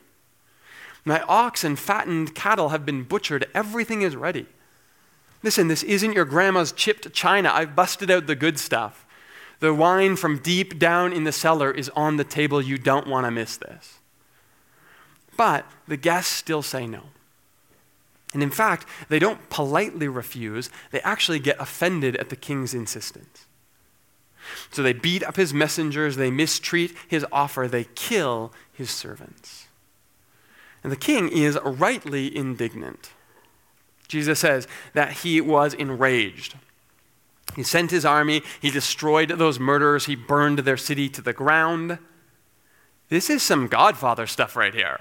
My 1.06 1.22
ox 1.22 1.64
and 1.64 1.78
fattened 1.78 2.36
cattle 2.36 2.70
have 2.70 2.86
been 2.86 3.04
butchered. 3.04 3.48
Everything 3.54 4.02
is 4.02 4.16
ready. 4.16 4.46
Listen, 5.44 5.68
this 5.68 5.84
isn't 5.84 6.14
your 6.14 6.26
grandma's 6.26 6.72
chipped 6.72 7.14
china. 7.14 7.52
I've 7.54 7.76
busted 7.76 8.12
out 8.12 8.28
the 8.28 8.36
good 8.36 8.60
stuff. 8.60 9.06
The 9.60 9.74
wine 9.74 10.16
from 10.16 10.40
deep 10.40 10.78
down 10.78 11.14
in 11.14 11.24
the 11.24 11.32
cellar 11.32 11.72
is 11.72 11.90
on 11.96 12.18
the 12.18 12.24
table. 12.24 12.62
You 12.62 12.78
don't 12.78 13.08
want 13.08 13.26
to 13.26 13.32
miss 13.32 13.58
this. 13.58 14.00
But 15.36 15.66
the 15.88 15.98
guests 15.98 16.34
still 16.34 16.62
say 16.62 16.88
no. 16.88 17.04
And 18.34 18.44
in 18.44 18.50
fact, 18.52 18.86
they 19.10 19.20
don't 19.20 19.50
politely 19.50 20.08
refuse, 20.08 20.70
they 20.92 21.02
actually 21.02 21.40
get 21.40 21.60
offended 21.60 22.18
at 22.18 22.30
the 22.30 22.36
king's 22.36 22.74
insistence. 22.74 23.46
So 24.72 24.84
they 24.84 24.94
beat 24.94 25.24
up 25.24 25.36
his 25.36 25.54
messengers, 25.54 26.18
they 26.18 26.32
mistreat 26.32 26.94
his 27.08 27.26
offer, 27.32 27.68
they 27.68 27.86
kill 27.96 28.54
his 28.72 28.90
servants. 28.90 29.67
And 30.84 30.92
the 30.92 30.98
king 30.98 31.30
is 31.30 31.58
rightly 31.63 32.36
indignant. 32.36 33.12
Jesus 34.08 34.40
says 34.40 34.68
that 34.94 35.12
he 35.12 35.42
was 35.42 35.74
enraged. 35.74 36.56
He 37.56 37.63
sent 37.63 37.92
his 37.92 38.06
army, 38.06 38.44
he 38.62 38.70
destroyed 38.70 39.30
those 39.30 39.60
murderers, 39.60 40.06
he 40.06 40.16
burned 40.16 40.60
their 40.60 40.78
city 40.78 41.10
to 41.10 41.22
the 41.22 41.34
ground. 41.34 41.98
This 43.10 43.30
is 43.30 43.42
some 43.42 43.68
Godfather 43.68 44.28
stuff 44.28 44.56
right 44.56 44.74
here. 44.74 45.00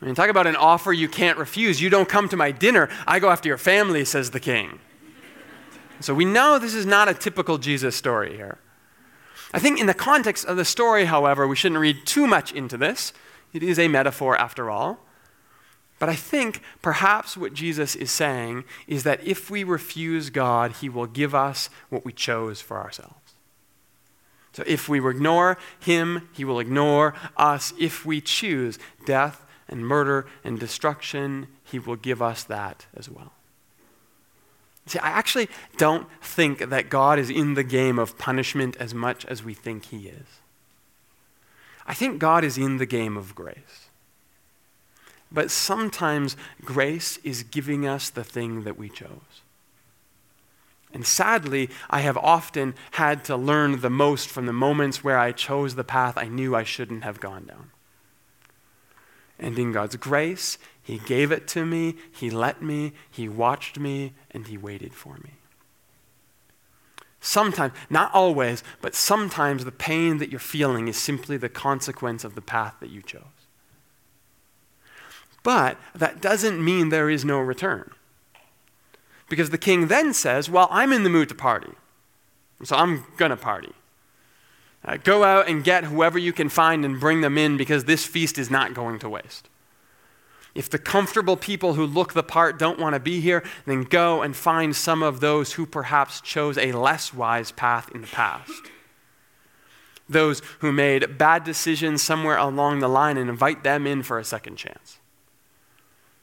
I 0.00 0.04
mean, 0.04 0.14
talk 0.14 0.30
about 0.30 0.46
an 0.46 0.56
offer 0.56 0.92
you 0.92 1.08
can't 1.08 1.38
refuse. 1.38 1.80
You 1.80 1.90
don't 1.90 2.08
come 2.08 2.28
to 2.28 2.36
my 2.36 2.52
dinner, 2.52 2.88
I 3.06 3.18
go 3.18 3.30
after 3.30 3.48
your 3.48 3.58
family, 3.58 4.04
says 4.04 4.30
the 4.30 4.40
king. 4.40 4.78
so 6.00 6.14
we 6.14 6.24
know 6.24 6.58
this 6.58 6.74
is 6.74 6.86
not 6.86 7.08
a 7.08 7.14
typical 7.14 7.58
Jesus 7.58 7.96
story 7.96 8.36
here. 8.36 8.58
I 9.52 9.58
think 9.58 9.80
in 9.80 9.86
the 9.86 9.94
context 9.94 10.44
of 10.44 10.56
the 10.56 10.64
story, 10.64 11.06
however, 11.06 11.46
we 11.46 11.56
shouldn't 11.56 11.80
read 11.80 12.06
too 12.06 12.26
much 12.26 12.52
into 12.52 12.76
this. 12.76 13.12
It 13.52 13.62
is 13.62 13.78
a 13.78 13.88
metaphor 13.88 14.36
after 14.36 14.70
all. 14.70 15.00
But 15.98 16.08
I 16.08 16.14
think 16.14 16.62
perhaps 16.80 17.36
what 17.36 17.52
Jesus 17.52 17.94
is 17.94 18.10
saying 18.10 18.64
is 18.86 19.02
that 19.02 19.24
if 19.26 19.50
we 19.50 19.64
refuse 19.64 20.30
God, 20.30 20.72
he 20.80 20.88
will 20.88 21.06
give 21.06 21.34
us 21.34 21.68
what 21.90 22.04
we 22.04 22.12
chose 22.12 22.60
for 22.60 22.78
ourselves. 22.78 23.14
So 24.52 24.64
if 24.66 24.88
we 24.88 25.06
ignore 25.06 25.58
him, 25.78 26.28
he 26.32 26.44
will 26.44 26.58
ignore 26.58 27.14
us. 27.36 27.72
If 27.78 28.04
we 28.04 28.20
choose 28.20 28.78
death 29.04 29.44
and 29.68 29.86
murder 29.86 30.26
and 30.42 30.58
destruction, 30.58 31.46
he 31.62 31.78
will 31.78 31.96
give 31.96 32.20
us 32.20 32.44
that 32.44 32.86
as 32.96 33.08
well. 33.08 33.32
See, 34.86 34.98
I 34.98 35.10
actually 35.10 35.48
don't 35.76 36.08
think 36.20 36.70
that 36.70 36.88
God 36.88 37.18
is 37.18 37.30
in 37.30 37.54
the 37.54 37.62
game 37.62 37.98
of 37.98 38.18
punishment 38.18 38.76
as 38.80 38.92
much 38.92 39.24
as 39.26 39.44
we 39.44 39.54
think 39.54 39.84
he 39.86 40.08
is. 40.08 40.39
I 41.86 41.94
think 41.94 42.18
God 42.18 42.44
is 42.44 42.58
in 42.58 42.78
the 42.78 42.86
game 42.86 43.16
of 43.16 43.34
grace. 43.34 43.88
But 45.32 45.50
sometimes 45.50 46.36
grace 46.64 47.18
is 47.18 47.42
giving 47.44 47.86
us 47.86 48.10
the 48.10 48.24
thing 48.24 48.64
that 48.64 48.76
we 48.76 48.88
chose. 48.88 49.42
And 50.92 51.06
sadly, 51.06 51.70
I 51.88 52.00
have 52.00 52.16
often 52.16 52.74
had 52.92 53.24
to 53.26 53.36
learn 53.36 53.80
the 53.80 53.90
most 53.90 54.28
from 54.28 54.46
the 54.46 54.52
moments 54.52 55.04
where 55.04 55.18
I 55.18 55.30
chose 55.32 55.74
the 55.74 55.84
path 55.84 56.16
I 56.16 56.26
knew 56.26 56.56
I 56.56 56.64
shouldn't 56.64 57.04
have 57.04 57.20
gone 57.20 57.44
down. 57.44 57.70
And 59.38 59.58
in 59.58 59.72
God's 59.72 59.96
grace, 59.96 60.58
He 60.82 60.98
gave 60.98 61.30
it 61.30 61.46
to 61.48 61.64
me, 61.64 61.96
He 62.10 62.28
let 62.28 62.60
me, 62.60 62.92
He 63.08 63.28
watched 63.28 63.78
me, 63.78 64.14
and 64.32 64.48
He 64.48 64.58
waited 64.58 64.92
for 64.92 65.14
me. 65.18 65.39
Sometimes, 67.20 67.74
not 67.90 68.12
always, 68.14 68.62
but 68.80 68.94
sometimes 68.94 69.64
the 69.64 69.72
pain 69.72 70.18
that 70.18 70.30
you're 70.30 70.40
feeling 70.40 70.88
is 70.88 70.96
simply 70.96 71.36
the 71.36 71.50
consequence 71.50 72.24
of 72.24 72.34
the 72.34 72.40
path 72.40 72.76
that 72.80 72.90
you 72.90 73.02
chose. 73.02 73.22
But 75.42 75.78
that 75.94 76.20
doesn't 76.20 76.62
mean 76.62 76.88
there 76.88 77.10
is 77.10 77.24
no 77.24 77.38
return. 77.38 77.92
Because 79.28 79.50
the 79.50 79.58
king 79.58 79.86
then 79.86 80.12
says, 80.12 80.50
Well, 80.50 80.68
I'm 80.70 80.92
in 80.92 81.04
the 81.04 81.10
mood 81.10 81.28
to 81.28 81.34
party. 81.34 81.72
So 82.64 82.76
I'm 82.76 83.04
going 83.16 83.30
to 83.30 83.36
party. 83.36 83.72
Uh, 84.84 84.96
go 84.96 85.24
out 85.24 85.48
and 85.48 85.62
get 85.62 85.84
whoever 85.84 86.18
you 86.18 86.32
can 86.32 86.48
find 86.48 86.84
and 86.84 86.98
bring 86.98 87.20
them 87.20 87.36
in 87.36 87.56
because 87.56 87.84
this 87.84 88.06
feast 88.06 88.38
is 88.38 88.50
not 88.50 88.74
going 88.74 88.98
to 88.98 89.08
waste. 89.08 89.48
If 90.54 90.68
the 90.68 90.78
comfortable 90.78 91.36
people 91.36 91.74
who 91.74 91.86
look 91.86 92.12
the 92.12 92.22
part 92.22 92.58
don't 92.58 92.78
want 92.78 92.94
to 92.94 93.00
be 93.00 93.20
here, 93.20 93.44
then 93.66 93.82
go 93.82 94.22
and 94.22 94.34
find 94.34 94.74
some 94.74 95.02
of 95.02 95.20
those 95.20 95.52
who 95.52 95.64
perhaps 95.64 96.20
chose 96.20 96.58
a 96.58 96.72
less 96.72 97.14
wise 97.14 97.52
path 97.52 97.90
in 97.94 98.00
the 98.00 98.08
past. 98.08 98.62
Those 100.08 100.42
who 100.58 100.72
made 100.72 101.18
bad 101.18 101.44
decisions 101.44 102.02
somewhere 102.02 102.36
along 102.36 102.80
the 102.80 102.88
line 102.88 103.16
and 103.16 103.30
invite 103.30 103.62
them 103.62 103.86
in 103.86 104.02
for 104.02 104.18
a 104.18 104.24
second 104.24 104.56
chance. 104.56 104.98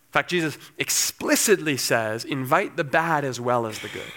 In 0.10 0.12
fact, 0.12 0.30
Jesus 0.30 0.58
explicitly 0.78 1.78
says, 1.78 2.26
invite 2.26 2.76
the 2.76 2.84
bad 2.84 3.24
as 3.24 3.40
well 3.40 3.66
as 3.66 3.80
the 3.80 3.88
good. 3.88 4.12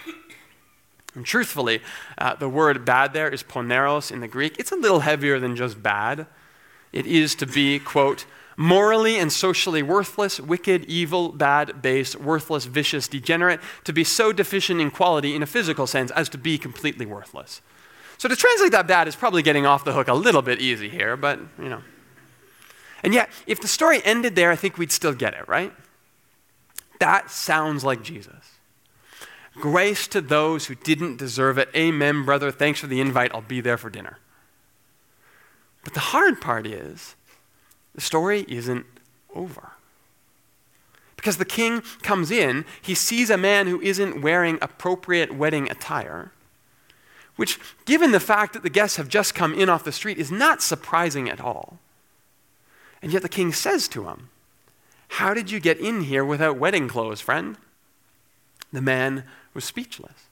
And 1.15 1.25
truthfully, 1.25 1.81
uh, 2.17 2.35
the 2.35 2.49
word 2.49 2.85
bad 2.85 3.13
there 3.13 3.29
is 3.29 3.43
poneros 3.43 4.11
in 4.11 4.19
the 4.19 4.27
Greek. 4.27 4.57
It's 4.59 4.71
a 4.71 4.77
little 4.77 5.01
heavier 5.01 5.39
than 5.39 5.55
just 5.55 5.81
bad. 5.81 6.27
It 6.91 7.05
is 7.05 7.35
to 7.35 7.45
be, 7.45 7.79
quote, 7.79 8.25
morally 8.61 9.17
and 9.17 9.31
socially 9.31 9.81
worthless, 9.81 10.39
wicked, 10.39 10.85
evil, 10.85 11.29
bad, 11.29 11.81
base, 11.81 12.15
worthless, 12.15 12.65
vicious, 12.65 13.07
degenerate, 13.07 13.59
to 13.83 13.91
be 13.91 14.03
so 14.03 14.31
deficient 14.31 14.79
in 14.79 14.91
quality 14.91 15.35
in 15.35 15.41
a 15.41 15.47
physical 15.47 15.87
sense 15.87 16.11
as 16.11 16.29
to 16.29 16.37
be 16.37 16.59
completely 16.59 17.05
worthless. 17.05 17.61
So 18.19 18.29
to 18.29 18.35
translate 18.35 18.71
that 18.73 18.85
bad 18.85 19.07
is 19.07 19.15
probably 19.15 19.41
getting 19.41 19.65
off 19.65 19.83
the 19.83 19.93
hook 19.93 20.07
a 20.07 20.13
little 20.13 20.43
bit 20.43 20.61
easy 20.61 20.89
here, 20.89 21.17
but, 21.17 21.39
you 21.57 21.69
know. 21.69 21.81
And 23.03 23.15
yet, 23.15 23.29
if 23.47 23.59
the 23.59 23.67
story 23.67 23.99
ended 24.05 24.35
there, 24.35 24.51
I 24.51 24.55
think 24.55 24.77
we'd 24.77 24.91
still 24.91 25.13
get 25.13 25.33
it, 25.33 25.47
right? 25.47 25.73
That 26.99 27.31
sounds 27.31 27.83
like 27.83 28.03
Jesus. 28.03 28.59
Grace 29.55 30.07
to 30.09 30.21
those 30.21 30.67
who 30.67 30.75
didn't 30.75 31.17
deserve 31.17 31.57
it. 31.57 31.69
Amen, 31.75 32.25
brother. 32.25 32.51
Thanks 32.51 32.79
for 32.79 32.85
the 32.85 33.01
invite. 33.01 33.31
I'll 33.33 33.41
be 33.41 33.59
there 33.59 33.77
for 33.77 33.89
dinner. 33.89 34.19
But 35.83 35.95
the 35.95 35.99
hard 35.99 36.39
part 36.39 36.67
is 36.67 37.15
the 37.93 38.01
story 38.01 38.45
isn't 38.47 38.85
over. 39.35 39.71
Because 41.15 41.37
the 41.37 41.45
king 41.45 41.81
comes 42.01 42.31
in, 42.31 42.65
he 42.81 42.95
sees 42.95 43.29
a 43.29 43.37
man 43.37 43.67
who 43.67 43.79
isn't 43.81 44.21
wearing 44.21 44.57
appropriate 44.61 45.35
wedding 45.35 45.69
attire, 45.69 46.31
which, 47.35 47.59
given 47.85 48.11
the 48.11 48.19
fact 48.19 48.53
that 48.53 48.63
the 48.63 48.69
guests 48.69 48.97
have 48.97 49.07
just 49.07 49.35
come 49.35 49.53
in 49.53 49.69
off 49.69 49.83
the 49.83 49.91
street, 49.91 50.17
is 50.17 50.31
not 50.31 50.63
surprising 50.63 51.29
at 51.29 51.39
all. 51.39 51.77
And 53.01 53.11
yet 53.11 53.21
the 53.21 53.29
king 53.29 53.53
says 53.53 53.87
to 53.89 54.07
him, 54.07 54.29
How 55.09 55.33
did 55.33 55.51
you 55.51 55.59
get 55.59 55.79
in 55.79 56.01
here 56.01 56.25
without 56.25 56.57
wedding 56.57 56.87
clothes, 56.87 57.21
friend? 57.21 57.57
The 58.73 58.81
man 58.81 59.25
was 59.53 59.63
speechless. 59.63 60.27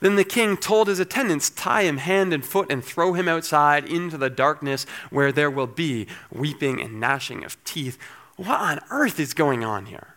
Then 0.00 0.16
the 0.16 0.24
king 0.24 0.56
told 0.56 0.88
his 0.88 1.00
attendants, 1.00 1.50
Tie 1.50 1.82
him 1.82 1.98
hand 1.98 2.32
and 2.32 2.44
foot 2.44 2.70
and 2.70 2.84
throw 2.84 3.14
him 3.14 3.28
outside 3.28 3.86
into 3.86 4.18
the 4.18 4.30
darkness 4.30 4.84
where 5.10 5.32
there 5.32 5.50
will 5.50 5.66
be 5.66 6.06
weeping 6.30 6.80
and 6.80 7.00
gnashing 7.00 7.44
of 7.44 7.62
teeth. 7.64 7.98
What 8.36 8.60
on 8.60 8.80
earth 8.90 9.18
is 9.18 9.32
going 9.32 9.64
on 9.64 9.86
here? 9.86 10.14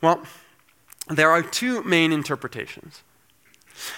Well, 0.00 0.22
there 1.08 1.30
are 1.30 1.42
two 1.42 1.82
main 1.84 2.12
interpretations, 2.12 3.02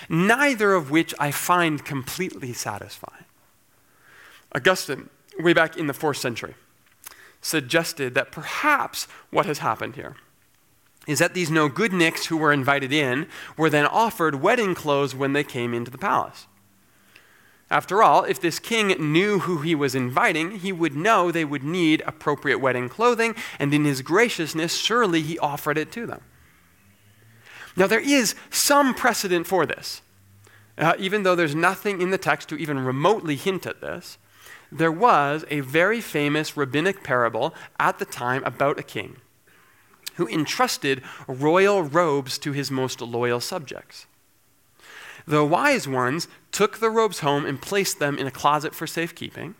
neither 0.09 0.75
of 0.75 0.91
which 0.91 1.15
I 1.19 1.31
find 1.31 1.85
completely 1.85 2.53
satisfying. 2.53 3.25
Augustine, 4.55 5.09
way 5.39 5.55
back 5.55 5.77
in 5.77 5.87
the 5.87 5.95
fourth 5.95 6.19
century, 6.19 6.55
suggested 7.41 8.15
that 8.15 8.31
perhaps 8.31 9.07
what 9.31 9.47
has 9.47 9.59
happened 9.59 9.95
here 9.97 10.17
is 11.09 11.19
that 11.19 11.35
these 11.35 11.51
no 11.51 11.69
good 11.69 11.93
nicks 11.93 12.27
who 12.27 12.37
were 12.37 12.53
invited 12.53 12.93
in 12.93 13.27
were 13.57 13.71
then 13.71 13.87
offered 13.87 14.37
wedding 14.37 14.75
clothes 14.75 15.15
when 15.15 15.33
they 15.33 15.43
came 15.43 15.73
into 15.73 15.91
the 15.91 15.99
palace. 15.99 16.47
After 17.71 18.03
all, 18.03 18.25
if 18.25 18.41
this 18.41 18.59
king 18.59 18.89
knew 18.89 19.41
who 19.41 19.63
he 19.63 19.75
was 19.75 19.95
inviting, 19.95 20.59
he 20.61 20.71
would 20.71 20.95
know 20.95 21.31
they 21.31 21.45
would 21.45 21.65
need 21.65 22.03
appropriate 22.07 22.59
wedding 22.59 22.89
clothing, 22.89 23.35
and 23.59 23.73
in 23.73 23.85
his 23.85 24.03
graciousness, 24.03 24.77
surely 24.77 25.23
he 25.23 25.39
offered 25.39 25.79
it 25.79 25.91
to 25.93 26.07
them. 26.07 26.21
Now, 27.75 27.87
there 27.87 28.01
is 28.01 28.35
some 28.51 28.95
precedent 28.95 29.47
for 29.47 29.65
this. 29.65 30.03
Uh, 30.77 30.95
even 30.99 31.23
though 31.23 31.35
there's 31.35 31.55
nothing 31.55 32.01
in 32.01 32.11
the 32.11 32.19
text 32.19 32.49
to 32.51 32.57
even 32.57 32.85
remotely 32.85 33.37
hint 33.37 33.67
at 33.67 33.81
this, 33.81 34.19
there 34.71 34.93
was 34.93 35.45
a 35.51 35.61
very 35.61 36.01
famous 36.01 36.57
rabbinic 36.57 37.03
parable 37.03 37.55
at 37.81 37.99
the 37.99 38.05
time 38.05 38.45
about 38.45 38.79
a 38.79 38.83
king 38.83 39.17
who 40.19 40.29
entrusted 40.29 41.03
royal 41.27 41.83
robes 41.83 42.39
to 42.39 42.53
his 42.53 42.71
most 42.71 43.01
loyal 43.01 43.41
subjects. 43.41 44.07
The 45.27 45.45
wise 45.45 45.87
ones 45.87 46.27
took 46.53 46.79
the 46.79 46.91
robes 46.91 47.21
home 47.21 47.47
and 47.47 47.63
placed 47.63 47.99
them 47.99 48.19
in 48.19 48.27
a 48.27 48.33
closet 48.33 48.75
for 48.75 48.87
safekeeping. 48.87 49.55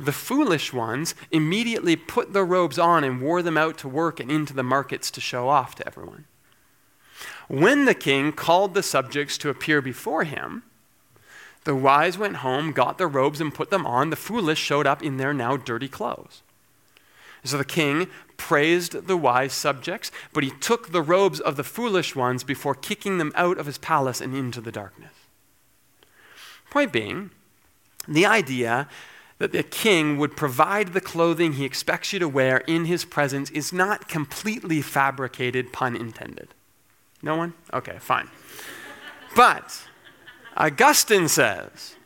The 0.00 0.12
foolish 0.12 0.72
ones 0.72 1.14
immediately 1.30 1.94
put 1.94 2.32
the 2.32 2.42
robes 2.42 2.78
on 2.78 3.04
and 3.04 3.20
wore 3.20 3.42
them 3.42 3.58
out 3.58 3.76
to 3.78 3.88
work 3.88 4.18
and 4.18 4.30
into 4.30 4.54
the 4.54 4.62
markets 4.62 5.10
to 5.12 5.20
show 5.20 5.48
off 5.48 5.74
to 5.76 5.86
everyone. 5.86 6.24
When 7.48 7.84
the 7.84 7.94
king 7.94 8.32
called 8.32 8.72
the 8.72 8.82
subjects 8.82 9.36
to 9.38 9.50
appear 9.50 9.82
before 9.82 10.24
him, 10.24 10.62
the 11.64 11.74
wise 11.74 12.16
went 12.16 12.36
home, 12.36 12.72
got 12.72 12.96
the 12.96 13.06
robes, 13.06 13.40
and 13.40 13.52
put 13.52 13.70
them 13.70 13.84
on. 13.84 14.08
The 14.08 14.16
foolish 14.16 14.58
showed 14.58 14.86
up 14.86 15.02
in 15.02 15.18
their 15.18 15.34
now 15.34 15.58
dirty 15.58 15.88
clothes. 15.88 16.42
So 17.44 17.58
the 17.58 17.64
king 17.64 18.08
praised 18.36 19.06
the 19.06 19.16
wise 19.16 19.52
subjects, 19.52 20.10
but 20.32 20.44
he 20.44 20.50
took 20.50 20.92
the 20.92 21.02
robes 21.02 21.40
of 21.40 21.56
the 21.56 21.64
foolish 21.64 22.16
ones 22.16 22.42
before 22.42 22.74
kicking 22.74 23.18
them 23.18 23.32
out 23.34 23.58
of 23.58 23.66
his 23.66 23.78
palace 23.78 24.20
and 24.20 24.34
into 24.34 24.60
the 24.60 24.72
darkness. 24.72 25.12
Point 26.70 26.92
being, 26.92 27.30
the 28.08 28.26
idea 28.26 28.88
that 29.38 29.52
the 29.52 29.62
king 29.62 30.16
would 30.16 30.36
provide 30.36 30.92
the 30.92 31.00
clothing 31.00 31.54
he 31.54 31.64
expects 31.64 32.12
you 32.12 32.18
to 32.18 32.28
wear 32.28 32.58
in 32.66 32.86
his 32.86 33.04
presence 33.04 33.50
is 33.50 33.72
not 33.72 34.08
completely 34.08 34.80
fabricated, 34.80 35.72
pun 35.72 35.94
intended. 35.94 36.48
No 37.22 37.36
one? 37.36 37.54
Okay, 37.72 37.98
fine. 37.98 38.28
But 39.34 39.86
Augustine 40.56 41.28
says 41.28 41.96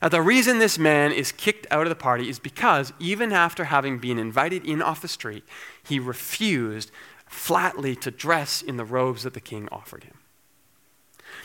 that 0.00 0.10
the 0.10 0.22
reason 0.22 0.58
this 0.58 0.78
man 0.78 1.12
is 1.12 1.32
kicked 1.32 1.66
out 1.70 1.82
of 1.82 1.90
the 1.90 1.94
party 1.94 2.28
is 2.28 2.38
because 2.38 2.92
even 2.98 3.32
after 3.32 3.64
having 3.64 3.98
been 3.98 4.18
invited 4.18 4.64
in 4.64 4.80
off 4.80 5.02
the 5.02 5.08
street, 5.08 5.44
he 5.82 5.98
refused 5.98 6.90
flatly 7.26 7.94
to 7.96 8.10
dress 8.10 8.62
in 8.62 8.76
the 8.76 8.84
robes 8.84 9.22
that 9.22 9.34
the 9.34 9.40
king 9.40 9.68
offered 9.70 10.04
him. 10.04 10.14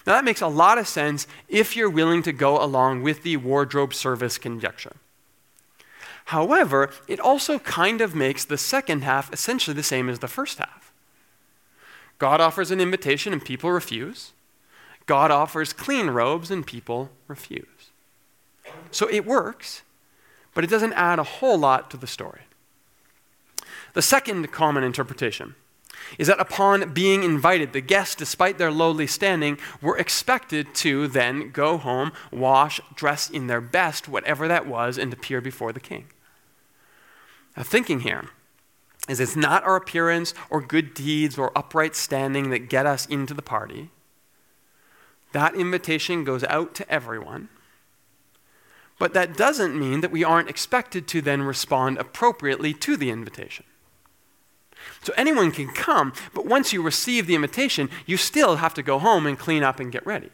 Now, 0.06 0.14
that 0.14 0.26
makes 0.26 0.42
a 0.42 0.48
lot 0.48 0.78
of 0.78 0.88
sense 0.88 1.28
if 1.48 1.76
you're 1.76 1.90
willing 1.90 2.24
to 2.24 2.32
go 2.32 2.62
along 2.64 3.04
with 3.04 3.24
the 3.24 3.38
wardrobe 3.38 3.94
service 3.94 4.38
conjecture. 4.38 4.96
However, 6.26 6.92
it 7.08 7.20
also 7.20 7.60
kind 7.60 8.02
of 8.02 8.16
makes 8.16 8.46
the 8.46 8.58
second 8.58 9.04
half 9.04 9.32
essentially 9.32 9.76
the 9.76 9.84
same 9.84 10.10
as 10.10 10.20
the 10.20 10.28
first 10.28 10.58
half. 10.58 10.92
God 12.18 12.42
offers 12.42 12.72
an 12.72 12.80
invitation 12.82 13.34
and 13.34 13.44
people 13.44 13.72
refuse. 13.72 14.32
God 15.06 15.30
offers 15.30 15.74
clean 15.74 16.08
robes 16.08 16.50
and 16.50 16.66
people 16.66 17.12
refuse. 17.28 17.66
So 18.92 19.10
it 19.10 19.26
works, 19.26 19.82
but 20.54 20.64
it 20.64 20.70
doesn't 20.70 20.94
add 20.94 21.20
a 21.20 21.24
whole 21.24 21.58
lot 21.58 21.90
to 21.92 21.98
the 21.98 22.08
story. 22.08 22.42
The 23.94 24.02
second 24.02 24.52
common 24.52 24.84
interpretation 24.84 25.56
is 26.18 26.28
that 26.28 26.40
upon 26.40 26.94
being 26.94 27.24
invited, 27.24 27.74
the 27.74 27.82
guests, 27.82 28.16
despite 28.16 28.58
their 28.58 28.72
lowly 28.72 29.08
standing, 29.08 29.58
were 29.82 29.98
expected 29.98 30.74
to 30.76 31.08
then 31.08 31.52
go 31.52 31.78
home, 31.78 32.12
wash, 32.32 32.80
dress 32.94 33.30
in 33.30 33.48
their 33.48 33.62
best, 33.62 34.08
whatever 34.08 34.48
that 34.48 34.68
was, 34.68 34.98
and 34.98 35.12
appear 35.12 35.42
before 35.42 35.74
the 35.74 35.80
king. 35.80 36.08
Now, 37.56 37.64
thinking 37.64 38.02
here 38.02 38.26
is 39.08 39.20
it's 39.20 39.36
not 39.36 39.64
our 39.64 39.76
appearance 39.76 40.34
or 40.50 40.62
good 40.62 40.94
deeds 40.94 41.38
or 41.38 41.58
upright 41.58 41.96
standing 41.96 42.50
that 42.50 42.70
get 42.70 42.86
us 42.86 43.06
into 43.06 43.34
the 43.34 43.42
party. 43.42 43.90
That 45.32 45.56
invitation 45.56 46.24
goes 46.24 46.44
out 46.46 46.74
to 46.76 46.90
everyone. 46.90 47.50
But 48.98 49.14
that 49.14 49.36
doesn't 49.36 49.78
mean 49.78 50.02
that 50.02 50.12
we 50.12 50.24
aren't 50.24 50.50
expected 50.50 51.08
to 51.10 51.22
then 51.22 51.42
respond 51.42 51.98
appropriately 51.98 52.74
to 52.76 52.96
the 52.96 53.10
invitation. 53.10 53.66
So 55.04 55.14
anyone 55.18 55.52
can 55.52 55.68
come, 55.68 56.14
but 56.34 56.46
once 56.46 56.72
you 56.72 56.82
receive 56.82 57.28
the 57.28 57.36
invitation, 57.36 57.90
you 58.06 58.18
still 58.18 58.58
have 58.58 58.74
to 58.76 58.84
go 58.84 59.00
home 59.00 59.26
and 59.26 59.38
clean 59.38 59.64
up 59.64 59.80
and 59.80 59.92
get 59.92 60.06
ready. 60.06 60.32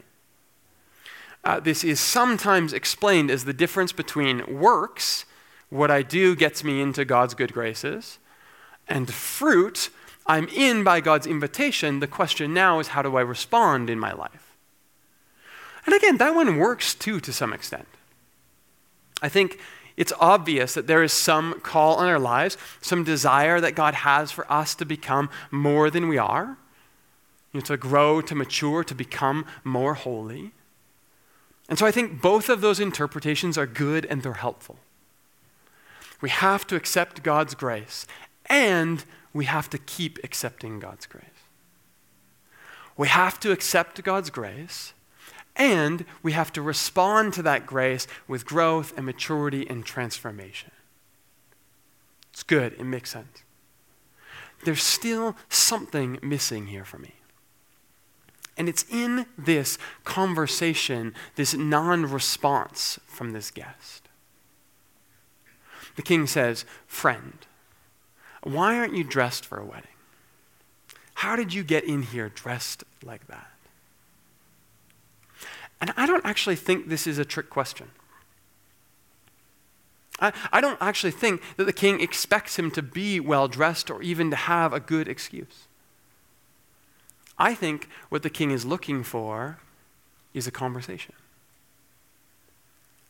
Uh, 1.44 1.60
this 1.60 1.84
is 1.84 2.00
sometimes 2.00 2.72
explained 2.72 3.32
as 3.32 3.46
the 3.46 3.54
difference 3.54 3.92
between 3.92 4.60
works, 4.60 5.26
what 5.70 5.90
I 5.90 6.04
do 6.04 6.36
gets 6.36 6.64
me 6.64 6.82
into 6.82 7.04
God's 7.06 7.34
good 7.34 7.54
graces, 7.54 8.20
and 8.88 9.12
fruit, 9.12 9.90
I'm 10.28 10.48
in 10.50 10.84
by 10.84 11.02
God's 11.02 11.26
invitation. 11.26 12.00
The 12.00 12.08
question 12.08 12.54
now 12.54 12.80
is 12.80 12.90
how 12.90 13.02
do 13.02 13.18
I 13.18 13.22
respond 13.22 13.90
in 13.90 14.00
my 14.00 14.14
life? 14.14 14.56
And 15.86 15.96
again, 15.96 16.18
that 16.18 16.36
one 16.36 16.58
works 16.58 16.94
too 16.94 17.20
to 17.22 17.34
some 17.34 17.54
extent. 17.54 17.88
I 19.22 19.30
think 19.30 19.60
it's 19.98 20.14
obvious 20.20 20.74
that 20.74 20.88
there 20.88 21.04
is 21.04 21.14
some 21.14 21.60
call 21.62 21.96
on 21.96 22.08
our 22.08 22.20
lives, 22.20 22.58
some 22.82 23.04
desire 23.04 23.62
that 23.62 23.76
God 23.76 23.94
has 23.94 24.32
for 24.32 24.52
us 24.52 24.74
to 24.76 24.86
become 24.86 25.30
more 25.52 25.90
than 25.90 26.08
we 26.08 26.18
are, 26.18 26.58
you 27.52 27.60
know, 27.60 27.66
to 27.66 27.78
grow, 27.78 28.22
to 28.22 28.34
mature, 28.34 28.84
to 28.84 28.96
become 28.96 29.46
more 29.64 29.94
holy. 29.94 30.52
And 31.70 31.78
so 31.78 31.86
I 31.86 31.92
think 31.92 32.22
both 32.22 32.50
of 32.50 32.62
those 32.62 32.80
interpretations 32.80 33.58
are 33.58 33.68
good 33.68 34.06
and 34.06 34.24
they're 34.24 34.34
helpful. 34.34 34.78
We 36.22 36.30
have 36.30 36.66
to 36.68 36.76
accept 36.76 37.24
God's 37.24 37.56
grace, 37.56 38.06
and 38.46 39.04
we 39.34 39.46
have 39.46 39.70
to 39.72 39.78
keep 39.78 40.20
accepting 40.24 40.80
God's 40.80 41.06
grace. 41.06 41.26
We 42.96 43.08
have 43.08 43.40
to 43.40 43.52
accept 43.52 44.04
God's 44.04 44.30
grace 44.30 44.94
and 45.56 46.06
we 46.24 46.32
have 46.32 46.54
to 46.54 46.62
respond 46.62 47.34
to 47.34 47.44
that 47.44 47.66
grace 47.66 48.08
with 48.28 48.46
growth 48.46 48.94
and 48.96 49.06
maturity 49.06 49.68
and 49.70 49.86
transformation. 49.86 50.72
It's 52.32 52.44
good, 52.44 52.74
it 52.74 52.84
makes 52.84 53.12
sense. 53.12 53.44
There's 54.64 54.84
still 54.84 55.36
something 55.50 56.20
missing 56.22 56.68
here 56.68 56.86
for 56.86 56.98
me. 56.98 57.14
And 58.58 58.70
it's 58.70 58.86
in 58.90 59.26
this 59.38 59.78
conversation, 60.04 61.16
this 61.36 61.54
non 61.54 62.06
response 62.06 63.00
from 63.08 63.32
this 63.32 63.50
guest. 63.50 64.08
The 65.96 66.02
king 66.02 66.28
says, 66.28 66.66
Friend, 66.86 67.34
why 68.44 68.78
aren't 68.78 68.96
you 68.96 69.04
dressed 69.04 69.46
for 69.46 69.58
a 69.58 69.66
wedding? 69.66 69.88
How 71.16 71.36
did 71.36 71.54
you 71.54 71.64
get 71.64 71.84
in 71.84 72.04
here 72.04 72.30
dressed 72.30 72.84
like 73.04 73.28
that? 73.28 73.51
And 75.82 75.92
I 75.98 76.06
don't 76.06 76.26
actually 76.26 76.56
think 76.56 76.88
this 76.88 77.08
is 77.08 77.18
a 77.18 77.26
trick 77.26 77.50
question. 77.50 77.88
I, 80.20 80.32
I 80.54 80.62
don't 80.62 80.78
actually 80.80 81.12
think 81.12 81.42
that 81.58 81.66
the 81.66 81.74
king 81.74 82.00
expects 82.00 82.58
him 82.58 82.70
to 82.72 82.84
be 82.84 83.20
well 83.20 83.48
dressed 83.48 83.90
or 83.90 84.02
even 84.04 84.30
to 84.30 84.36
have 84.36 84.72
a 84.72 84.80
good 84.80 85.08
excuse. 85.08 85.68
I 87.38 87.56
think 87.56 87.90
what 88.10 88.22
the 88.22 88.30
king 88.30 88.52
is 88.52 88.64
looking 88.64 89.04
for 89.04 89.58
is 90.34 90.46
a 90.46 90.52
conversation. 90.52 91.16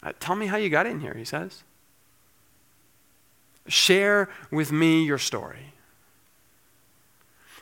Uh, 0.02 0.14
tell 0.20 0.36
me 0.36 0.48
how 0.48 0.56
you 0.56 0.70
got 0.70 0.86
in 0.86 1.02
here, 1.02 1.14
he 1.14 1.26
says. 1.26 1.64
Share 3.68 4.30
with 4.50 4.72
me 4.72 5.04
your 5.04 5.18
story. 5.18 5.74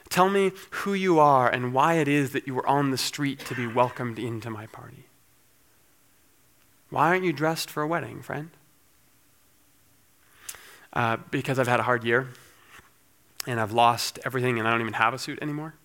Tell 0.10 0.30
me 0.30 0.52
who 0.72 0.93
you 0.93 1.19
are 1.19 1.48
and 1.48 1.74
why 1.74 1.95
it 1.95 2.08
is 2.08 2.32
that 2.32 2.48
you 2.48 2.56
were 2.56 2.67
on 2.67 2.91
the 2.91 2.98
street 2.98 3.39
to 3.41 3.56
be 3.56 3.67
welcomed 3.67 4.17
into 4.17 4.50
my 4.50 4.65
party. 4.67 5.06
Why 6.89 7.10
aren't 7.10 7.24
you 7.24 7.34
dressed 7.34 7.69
for 7.69 7.84
a 7.84 7.88
wedding, 7.88 8.22
friend? 8.22 8.50
Uh, 10.91 11.17
because 11.30 11.60
I've 11.60 11.67
had 11.67 11.80
a 11.80 11.84
hard 11.84 12.04
year 12.04 12.28
and 13.45 13.60
I've 13.60 13.72
lost 13.72 14.17
everything 14.26 14.58
and 14.58 14.67
I 14.67 14.72
don't 14.72 14.82
even 14.82 14.93
have 14.93 15.13
a 15.13 15.19
suit 15.19 15.38
anymore. 15.41 15.76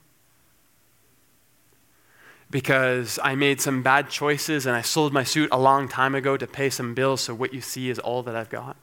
Because 2.51 3.19
I 3.23 3.35
made 3.35 3.61
some 3.61 3.83
bad 3.83 4.09
choices 4.09 4.65
and 4.65 4.75
I 4.75 4.81
sold 4.81 5.13
my 5.13 5.25
suit 5.25 5.51
a 5.53 5.59
long 5.59 5.89
time 5.89 6.15
ago 6.15 6.37
to 6.37 6.47
pay 6.47 6.71
some 6.71 6.95
bills, 6.95 7.21
so 7.21 7.35
what 7.35 7.53
you 7.53 7.61
see 7.61 7.91
is 7.91 7.99
all 7.99 8.23
that 8.23 8.35
I've 8.35 8.51
got. 8.51 8.77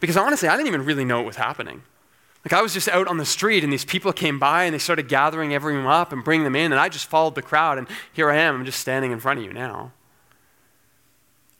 Because 0.00 0.16
honestly, 0.16 0.48
I 0.48 0.56
didn't 0.56 0.68
even 0.68 0.84
really 0.84 1.04
know 1.04 1.18
what 1.18 1.26
was 1.26 1.36
happening. 1.36 1.82
Like 2.44 2.52
I 2.52 2.60
was 2.60 2.74
just 2.74 2.88
out 2.88 3.08
on 3.08 3.16
the 3.16 3.24
street 3.24 3.64
and 3.64 3.72
these 3.72 3.84
people 3.84 4.12
came 4.12 4.38
by 4.38 4.64
and 4.64 4.74
they 4.74 4.78
started 4.78 5.08
gathering 5.08 5.54
everyone 5.54 5.86
up 5.86 6.12
and 6.12 6.22
bringing 6.22 6.44
them 6.44 6.56
in 6.56 6.72
and 6.72 6.80
I 6.80 6.90
just 6.90 7.06
followed 7.06 7.34
the 7.34 7.42
crowd 7.42 7.78
and 7.78 7.88
here 8.12 8.30
I 8.30 8.36
am, 8.36 8.56
I'm 8.56 8.64
just 8.66 8.80
standing 8.80 9.12
in 9.12 9.20
front 9.20 9.40
of 9.40 9.46
you 9.46 9.52
now. 9.52 9.92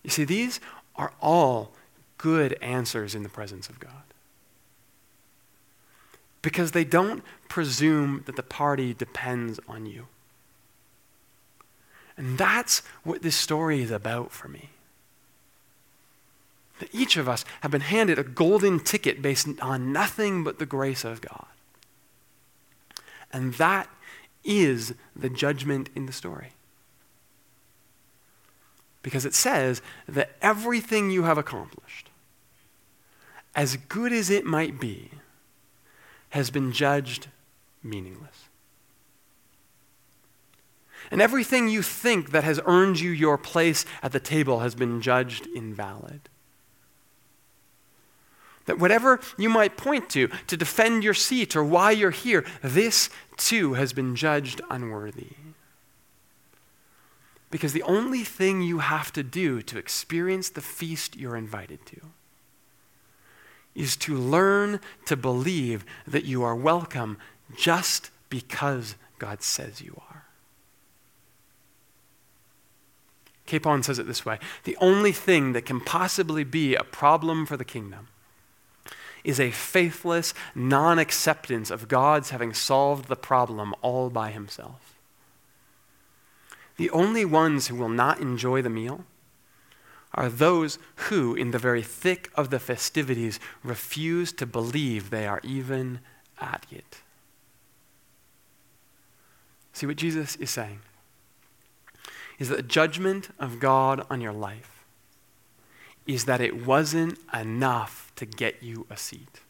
You 0.03 0.11
see, 0.11 0.25
these 0.25 0.61
are 0.97 1.13
all 1.23 1.73
good 2.19 2.59
answers 2.61 3.15
in 3.15 3.23
the 3.23 3.29
presence 3.31 3.69
of 3.69 3.81
God. 3.81 3.91
Because 6.43 6.73
they 6.73 6.85
don't 6.85 7.25
presume 7.49 8.23
that 8.27 8.37
the 8.37 8.43
party 8.43 8.93
depends 8.93 9.59
on 9.67 9.87
you. 9.87 10.07
And 12.19 12.37
that's 12.37 12.81
what 13.03 13.23
this 13.23 13.35
story 13.35 13.81
is 13.81 13.91
about 13.91 14.31
for 14.31 14.49
me 14.49 14.74
that 16.81 16.95
each 16.95 17.17
of 17.17 17.29
us 17.29 17.45
have 17.61 17.71
been 17.71 17.81
handed 17.81 18.19
a 18.19 18.25
golden 18.25 18.81
ticket 18.81 19.23
based 19.23 19.49
on 19.61 19.93
nothing 19.93 20.43
but 20.45 20.59
the 20.59 20.67
grace 20.67 21.05
of 21.05 21.21
God. 21.21 21.47
And 23.33 23.55
that 23.55 23.89
is 24.45 24.95
the 25.15 25.31
judgment 25.31 25.89
in 25.95 26.07
the 26.07 26.13
story. 26.13 26.53
Because 29.03 29.25
it 29.25 29.35
says 29.35 29.83
that 30.09 30.37
everything 30.41 31.11
you 31.11 31.25
have 31.25 31.39
accomplished, 31.39 32.11
as 33.55 33.77
good 33.77 34.13
as 34.13 34.31
it 34.31 34.45
might 34.45 34.81
be, 34.81 35.11
has 36.31 36.51
been 36.51 36.73
judged 36.73 37.29
meaningless. 37.83 38.49
And 41.11 41.21
everything 41.21 41.69
you 41.69 41.83
think 41.83 42.31
that 42.31 42.45
has 42.45 42.61
earned 42.65 42.99
you 42.99 43.11
your 43.11 43.37
place 43.37 43.85
at 44.03 44.13
the 44.13 44.21
table 44.21 44.61
has 44.61 44.75
been 44.75 45.01
judged 45.01 45.47
invalid. 45.55 46.29
That 48.67 48.79
whatever 48.79 49.21
you 49.37 49.49
might 49.49 49.77
point 49.77 50.09
to 50.11 50.29
to 50.47 50.57
defend 50.57 51.05
your 51.05 51.15
seat 51.15 51.55
or 51.55 51.65
why 51.65 51.91
you're 51.91 52.11
here, 52.11 52.45
this 52.63 53.11
too 53.37 53.75
has 53.75 53.93
been 53.93 54.17
judged 54.17 54.61
unworthy. 54.71 55.33
Because 57.51 57.73
the 57.73 57.83
only 57.83 58.25
thing 58.25 58.63
you 58.63 58.81
have 58.81 59.13
to 59.13 59.23
do 59.23 59.63
to 59.63 59.79
experience 59.79 60.49
the 60.49 60.61
feast 60.61 61.17
you're 61.17 61.37
invited 61.37 61.85
to 61.87 62.01
is 63.75 63.97
to 63.97 64.17
learn 64.17 64.81
to 65.07 65.17
believe 65.17 65.85
that 66.07 66.25
you 66.25 66.43
are 66.43 66.55
welcome 66.55 67.19
just 67.57 68.11
because 68.29 68.97
God 69.19 69.43
says 69.43 69.81
you 69.81 70.01
are. 70.11 70.25
Capon 73.47 73.83
says 73.83 73.99
it 73.99 74.07
this 74.07 74.25
way 74.25 74.39
The 74.65 74.77
only 74.81 75.13
thing 75.13 75.53
that 75.53 75.67
can 75.67 75.81
possibly 75.81 76.45
be 76.45 76.75
a 76.75 76.85
problem 76.85 77.47
for 77.47 77.57
the 77.57 77.65
kingdom 77.65 78.09
is 79.25 79.41
a 79.41 79.51
faithless 79.51 80.35
non 80.55 80.99
acceptance 80.99 81.71
of 81.71 81.89
God's 81.89 82.31
having 82.31 82.53
solved 82.53 83.09
the 83.09 83.17
problem 83.17 83.75
all 83.81 84.11
by 84.11 84.31
himself. 84.31 84.95
The 86.77 86.91
only 86.91 87.25
ones 87.25 87.69
who 87.69 87.77
will 87.77 87.89
not 87.89 88.21
enjoy 88.21 88.63
the 88.63 88.71
meal 88.71 89.05
are 90.13 90.29
those 90.29 90.79
who, 91.09 91.35
in 91.35 91.51
the 91.51 91.59
very 91.59 91.83
thick 91.83 92.31
of 92.35 92.51
the 92.51 92.61
festivities, 92.61 93.41
refuse 93.63 94.33
to 94.33 94.47
believe 94.47 95.11
they 95.11 95.27
are 95.27 95.41
even 95.43 96.01
at 96.41 96.67
it. 96.71 97.01
See 99.73 99.87
what 99.87 99.97
Jesus 99.97 100.37
is 100.37 100.51
saying? 100.51 100.81
Is 102.39 102.49
that 102.49 102.57
the 102.57 102.63
judgment 102.63 103.31
of 103.39 103.59
God 103.59 104.07
on 104.09 104.21
your 104.21 104.33
life 104.33 104.74
is 106.07 106.25
that 106.27 106.41
it 106.41 106.67
wasn't 106.67 107.19
enough 107.33 108.13
to 108.17 108.27
get 108.27 108.63
you 108.63 108.87
a 108.91 108.97
seat. 108.97 109.41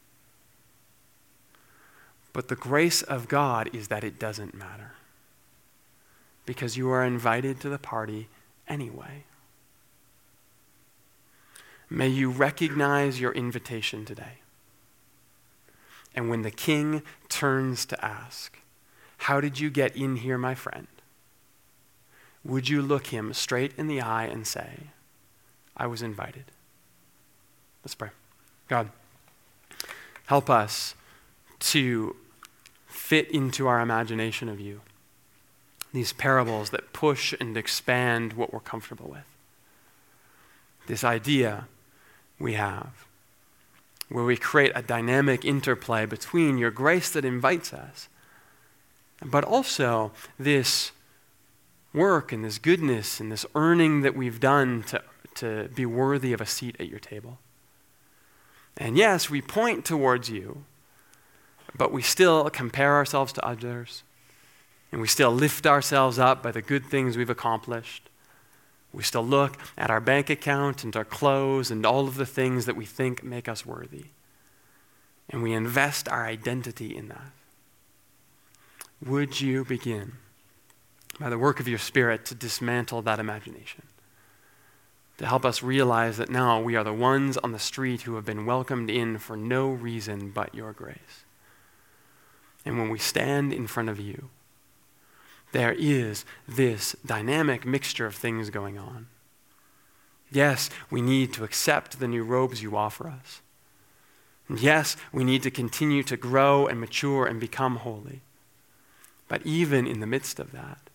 But 2.32 2.48
the 2.48 2.56
grace 2.56 3.02
of 3.02 3.28
God 3.28 3.70
is 3.74 3.88
that 3.88 4.04
it 4.04 4.18
doesn't 4.18 4.54
matter 4.54 4.92
because 6.46 6.76
you 6.76 6.90
are 6.90 7.04
invited 7.04 7.60
to 7.60 7.68
the 7.68 7.78
party 7.78 8.28
anyway. 8.68 9.24
May 11.88 12.08
you 12.08 12.30
recognize 12.30 13.20
your 13.20 13.32
invitation 13.32 14.04
today. 14.04 14.38
And 16.14 16.28
when 16.28 16.42
the 16.42 16.50
king 16.50 17.02
turns 17.28 17.84
to 17.86 18.04
ask, 18.04 18.58
How 19.18 19.40
did 19.40 19.58
you 19.58 19.70
get 19.70 19.96
in 19.96 20.16
here, 20.16 20.38
my 20.38 20.54
friend? 20.54 20.86
Would 22.44 22.68
you 22.68 22.82
look 22.82 23.08
him 23.08 23.32
straight 23.32 23.72
in 23.78 23.86
the 23.86 24.00
eye 24.00 24.26
and 24.26 24.46
say, 24.46 24.90
I 25.76 25.86
was 25.86 26.02
invited? 26.02 26.44
Let's 27.84 27.94
pray. 27.94 28.10
God, 28.68 28.90
help 30.26 30.48
us 30.48 30.94
to 31.60 32.16
fit 32.86 33.30
into 33.30 33.66
our 33.66 33.80
imagination 33.80 34.48
of 34.48 34.60
you 34.60 34.80
these 35.94 36.12
parables 36.12 36.70
that 36.70 36.92
push 36.92 37.32
and 37.38 37.56
expand 37.56 38.32
what 38.32 38.52
we're 38.52 38.58
comfortable 38.58 39.08
with. 39.08 39.24
This 40.88 41.04
idea 41.04 41.68
we 42.38 42.54
have, 42.54 43.06
where 44.08 44.24
we 44.24 44.36
create 44.36 44.72
a 44.74 44.82
dynamic 44.82 45.44
interplay 45.44 46.04
between 46.04 46.58
your 46.58 46.72
grace 46.72 47.10
that 47.10 47.24
invites 47.24 47.72
us, 47.72 48.08
but 49.24 49.44
also 49.44 50.10
this 50.36 50.90
work 51.94 52.32
and 52.32 52.44
this 52.44 52.58
goodness 52.58 53.20
and 53.20 53.30
this 53.30 53.46
earning 53.54 54.02
that 54.02 54.16
we've 54.16 54.40
done 54.40 54.82
to, 54.82 55.00
to 55.36 55.68
be 55.74 55.86
worthy 55.86 56.32
of 56.32 56.40
a 56.40 56.46
seat 56.46 56.76
at 56.78 56.88
your 56.88 56.98
table. 56.98 57.38
And 58.76 58.96
yes, 58.96 59.30
we 59.30 59.40
point 59.40 59.84
towards 59.84 60.30
you, 60.30 60.64
but 61.76 61.92
we 61.92 62.02
still 62.02 62.48
compare 62.50 62.94
ourselves 62.94 63.32
to 63.34 63.44
others 63.46 64.02
and 64.94 65.00
we 65.00 65.08
still 65.08 65.32
lift 65.32 65.66
ourselves 65.66 66.20
up 66.20 66.40
by 66.40 66.52
the 66.52 66.62
good 66.62 66.86
things 66.86 67.16
we've 67.16 67.28
accomplished. 67.28 68.08
We 68.92 69.02
still 69.02 69.26
look 69.26 69.58
at 69.76 69.90
our 69.90 70.00
bank 70.00 70.30
account 70.30 70.84
and 70.84 70.94
our 70.94 71.04
clothes 71.04 71.72
and 71.72 71.84
all 71.84 72.06
of 72.06 72.14
the 72.14 72.24
things 72.24 72.64
that 72.66 72.76
we 72.76 72.84
think 72.84 73.24
make 73.24 73.48
us 73.48 73.66
worthy. 73.66 74.04
And 75.28 75.42
we 75.42 75.52
invest 75.52 76.08
our 76.08 76.24
identity 76.24 76.96
in 76.96 77.08
that. 77.08 77.32
Would 79.04 79.40
you 79.40 79.64
begin, 79.64 80.12
by 81.18 81.28
the 81.28 81.38
work 81.38 81.58
of 81.58 81.66
your 81.66 81.80
Spirit, 81.80 82.24
to 82.26 82.36
dismantle 82.36 83.02
that 83.02 83.18
imagination? 83.18 83.82
To 85.18 85.26
help 85.26 85.44
us 85.44 85.62
realize 85.62 86.16
that 86.16 86.30
now 86.30 86.60
we 86.60 86.74
are 86.74 86.84
the 86.84 86.92
ones 86.92 87.36
on 87.38 87.52
the 87.52 87.58
street 87.58 88.02
who 88.02 88.16
have 88.16 88.24
been 88.24 88.46
welcomed 88.46 88.90
in 88.90 89.18
for 89.18 89.36
no 89.36 89.70
reason 89.70 90.30
but 90.30 90.54
your 90.54 90.72
grace. 90.72 91.24
And 92.64 92.78
when 92.78 92.88
we 92.88 92.98
stand 92.98 93.52
in 93.52 93.66
front 93.66 93.88
of 93.88 94.00
you, 94.00 94.30
there 95.52 95.72
is 95.72 96.24
this 96.48 96.96
dynamic 97.06 97.64
mixture 97.64 98.06
of 98.06 98.16
things 98.16 98.50
going 98.50 98.76
on. 98.76 99.06
Yes, 100.32 100.68
we 100.90 101.00
need 101.00 101.32
to 101.34 101.44
accept 101.44 102.00
the 102.00 102.08
new 102.08 102.24
robes 102.24 102.60
you 102.60 102.76
offer 102.76 103.06
us. 103.06 103.40
And 104.48 104.58
yes, 104.58 104.96
we 105.12 105.22
need 105.22 105.44
to 105.44 105.50
continue 105.50 106.02
to 106.02 106.16
grow 106.16 106.66
and 106.66 106.80
mature 106.80 107.24
and 107.24 107.38
become 107.38 107.76
holy. 107.76 108.22
But 109.28 109.46
even 109.46 109.86
in 109.86 110.00
the 110.00 110.06
midst 110.06 110.40
of 110.40 110.50
that, 110.52 110.90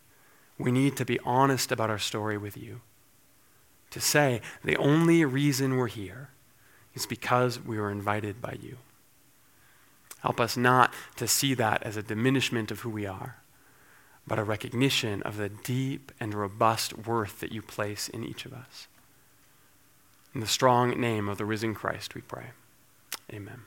we 0.57 0.71
need 0.71 0.97
to 0.97 1.05
be 1.05 1.19
honest 1.23 1.71
about 1.71 1.89
our 1.89 1.97
story 1.97 2.37
with 2.37 2.57
you. 2.57 2.81
To 3.91 3.99
say 3.99 4.41
the 4.63 4.77
only 4.77 5.25
reason 5.25 5.75
we're 5.75 5.87
here 5.87 6.29
is 6.93 7.05
because 7.05 7.59
we 7.59 7.79
were 7.79 7.91
invited 7.91 8.41
by 8.41 8.57
you. 8.61 8.77
Help 10.21 10.39
us 10.39 10.57
not 10.57 10.93
to 11.15 11.27
see 11.27 11.53
that 11.53 11.81
as 11.83 11.95
a 11.95 12.03
diminishment 12.03 12.71
of 12.71 12.81
who 12.81 12.89
we 12.89 13.05
are, 13.05 13.37
but 14.27 14.37
a 14.37 14.43
recognition 14.43 15.23
of 15.23 15.37
the 15.37 15.49
deep 15.49 16.11
and 16.19 16.33
robust 16.33 17.07
worth 17.07 17.39
that 17.39 17.51
you 17.51 17.61
place 17.61 18.09
in 18.09 18.23
each 18.23 18.45
of 18.45 18.53
us. 18.53 18.87
In 20.35 20.41
the 20.41 20.47
strong 20.47 20.99
name 20.99 21.27
of 21.27 21.37
the 21.37 21.45
risen 21.45 21.73
Christ, 21.73 22.15
we 22.15 22.21
pray. 22.21 22.47
Amen. 23.33 23.61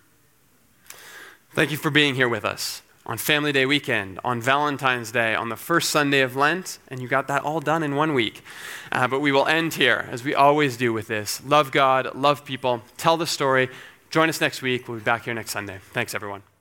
Thank 1.53 1.71
you 1.71 1.77
for 1.77 1.91
being 1.91 2.15
here 2.15 2.29
with 2.29 2.45
us 2.45 2.83
on 3.05 3.19
Family 3.19 3.53
Day 3.53 3.67
weekend, 3.67 4.21
on 4.25 4.41
Valentine's 4.41 5.11
Day, 5.11 5.35
on 5.35 5.49
the 5.49 5.57
first 5.57 5.91
Sunday 5.91 6.21
of 6.21 6.37
Lent, 6.37 6.79
and 6.88 7.01
you 7.01 7.09
got 7.09 7.29
that 7.29 7.43
all 7.43 7.61
done 7.61 7.83
in 7.83 7.97
one 7.97 8.15
week. 8.15 8.43
Uh, 8.91 9.09
but 9.09 9.21
we 9.21 9.33
will 9.33 9.47
end 9.47 9.75
here, 9.75 10.07
as 10.11 10.23
we 10.23 10.35
always 10.35 10.77
do 10.77 10.93
with 10.93 11.09
this. 11.09 11.43
Love 11.45 11.73
God, 11.73 12.15
love 12.15 12.45
people, 12.45 12.83
tell 12.97 13.17
the 13.17 13.27
story. 13.27 13.69
Join 14.11 14.29
us 14.29 14.41
next 14.41 14.62
week. 14.62 14.88
We'll 14.88 14.99
be 14.99 15.05
back 15.05 15.25
here 15.25 15.35
next 15.35 15.51
Sunday. 15.51 15.79
Thanks, 15.93 16.15
everyone. 16.15 16.52